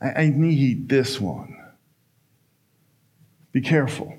I, 0.00 0.22
I 0.24 0.32
need 0.34 0.88
this 0.88 1.20
one. 1.20 1.56
Be 3.52 3.60
careful. 3.60 4.18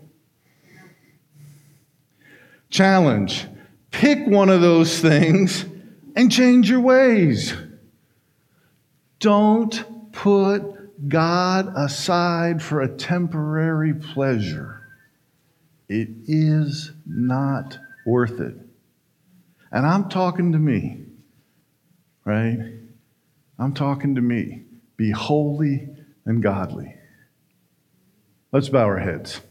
Challenge 2.70 3.48
pick 3.92 4.28
one 4.28 4.50
of 4.50 4.62
those 4.62 5.00
things 5.00 5.66
and 6.16 6.32
change 6.32 6.70
your 6.70 6.82
ways. 6.82 7.54
Don't 9.20 10.12
put 10.12 11.10
God 11.10 11.74
aside 11.76 12.62
for 12.62 12.82
a 12.82 12.88
temporary 12.88 13.94
pleasure. 13.94 14.82
It 15.90 16.10
is 16.28 16.92
not 17.06 17.80
worth 18.06 18.40
it. 18.40 18.56
And 19.72 19.86
I'm 19.86 20.10
talking 20.10 20.54
to 20.54 20.58
me, 20.58 21.04
right? 22.26 22.58
I'm 23.60 23.74
talking 23.74 24.16
to 24.16 24.22
me. 24.22 24.64
Be 24.96 25.12
holy 25.12 25.90
and 26.26 26.42
godly. 26.42 26.96
Let's 28.52 28.70
bow 28.70 28.86
our 28.86 29.00
heads. 29.00 29.42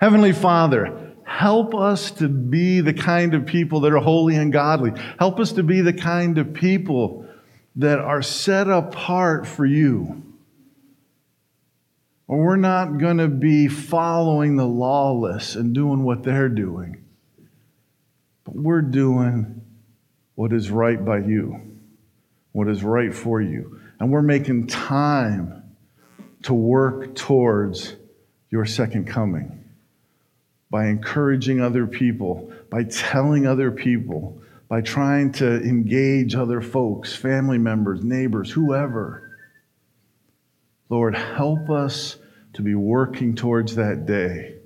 Heavenly 0.00 0.32
Father, 0.32 1.12
help 1.24 1.74
us 1.74 2.10
to 2.12 2.28
be 2.28 2.80
the 2.80 2.92
kind 2.92 3.34
of 3.34 3.46
people 3.46 3.80
that 3.80 3.92
are 3.92 3.98
holy 3.98 4.36
and 4.36 4.52
godly. 4.52 4.92
Help 5.18 5.40
us 5.40 5.52
to 5.52 5.62
be 5.62 5.80
the 5.80 5.92
kind 5.92 6.38
of 6.38 6.52
people 6.52 7.26
that 7.76 7.98
are 7.98 8.22
set 8.22 8.68
apart 8.68 9.46
for 9.46 9.64
you. 9.64 10.22
Or 12.26 12.44
we're 12.44 12.56
not 12.56 12.98
going 12.98 13.18
to 13.18 13.28
be 13.28 13.68
following 13.68 14.56
the 14.56 14.66
lawless 14.66 15.54
and 15.54 15.74
doing 15.74 16.02
what 16.02 16.22
they're 16.22 16.48
doing. 16.48 17.01
We're 18.54 18.82
doing 18.82 19.62
what 20.34 20.52
is 20.52 20.70
right 20.70 21.02
by 21.02 21.18
you, 21.18 21.78
what 22.52 22.68
is 22.68 22.84
right 22.84 23.14
for 23.14 23.40
you. 23.40 23.80
And 23.98 24.12
we're 24.12 24.20
making 24.20 24.66
time 24.66 25.74
to 26.42 26.52
work 26.52 27.14
towards 27.14 27.96
your 28.50 28.66
second 28.66 29.06
coming 29.06 29.64
by 30.68 30.88
encouraging 30.88 31.62
other 31.62 31.86
people, 31.86 32.52
by 32.70 32.84
telling 32.84 33.46
other 33.46 33.70
people, 33.70 34.42
by 34.68 34.82
trying 34.82 35.32
to 35.32 35.62
engage 35.62 36.34
other 36.34 36.60
folks, 36.60 37.14
family 37.14 37.58
members, 37.58 38.02
neighbors, 38.02 38.50
whoever. 38.50 39.36
Lord, 40.90 41.14
help 41.14 41.70
us 41.70 42.18
to 42.54 42.62
be 42.62 42.74
working 42.74 43.34
towards 43.34 43.76
that 43.76 44.04
day 44.04 44.56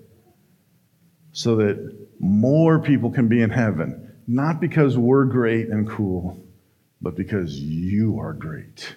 so 1.31 1.57
that 1.57 2.06
more 2.19 2.79
people 2.79 3.11
can 3.11 3.29
be 3.29 3.43
in 3.43 3.51
heaven 3.51 4.07
not 4.27 4.61
because 4.61 4.99
we're 4.99 5.25
great 5.25 5.69
and 5.69 5.89
cool, 5.89 6.45
but 7.01 7.15
because 7.15 7.59
you 7.59 8.19
are 8.19 8.33
great. 8.33 8.97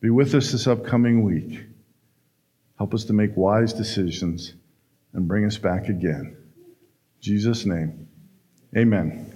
Be 0.00 0.10
with 0.10 0.34
us 0.34 0.52
this 0.52 0.66
upcoming 0.66 1.24
week. 1.24 1.64
Help 2.76 2.94
us 2.94 3.04
to 3.04 3.12
make 3.12 3.36
wise 3.36 3.72
decisions 3.72 4.54
and 5.12 5.26
bring 5.26 5.44
us 5.44 5.58
back 5.58 5.88
again. 5.88 6.36
In 6.36 7.20
Jesus' 7.20 7.64
name, 7.64 8.08
amen. 8.76 9.27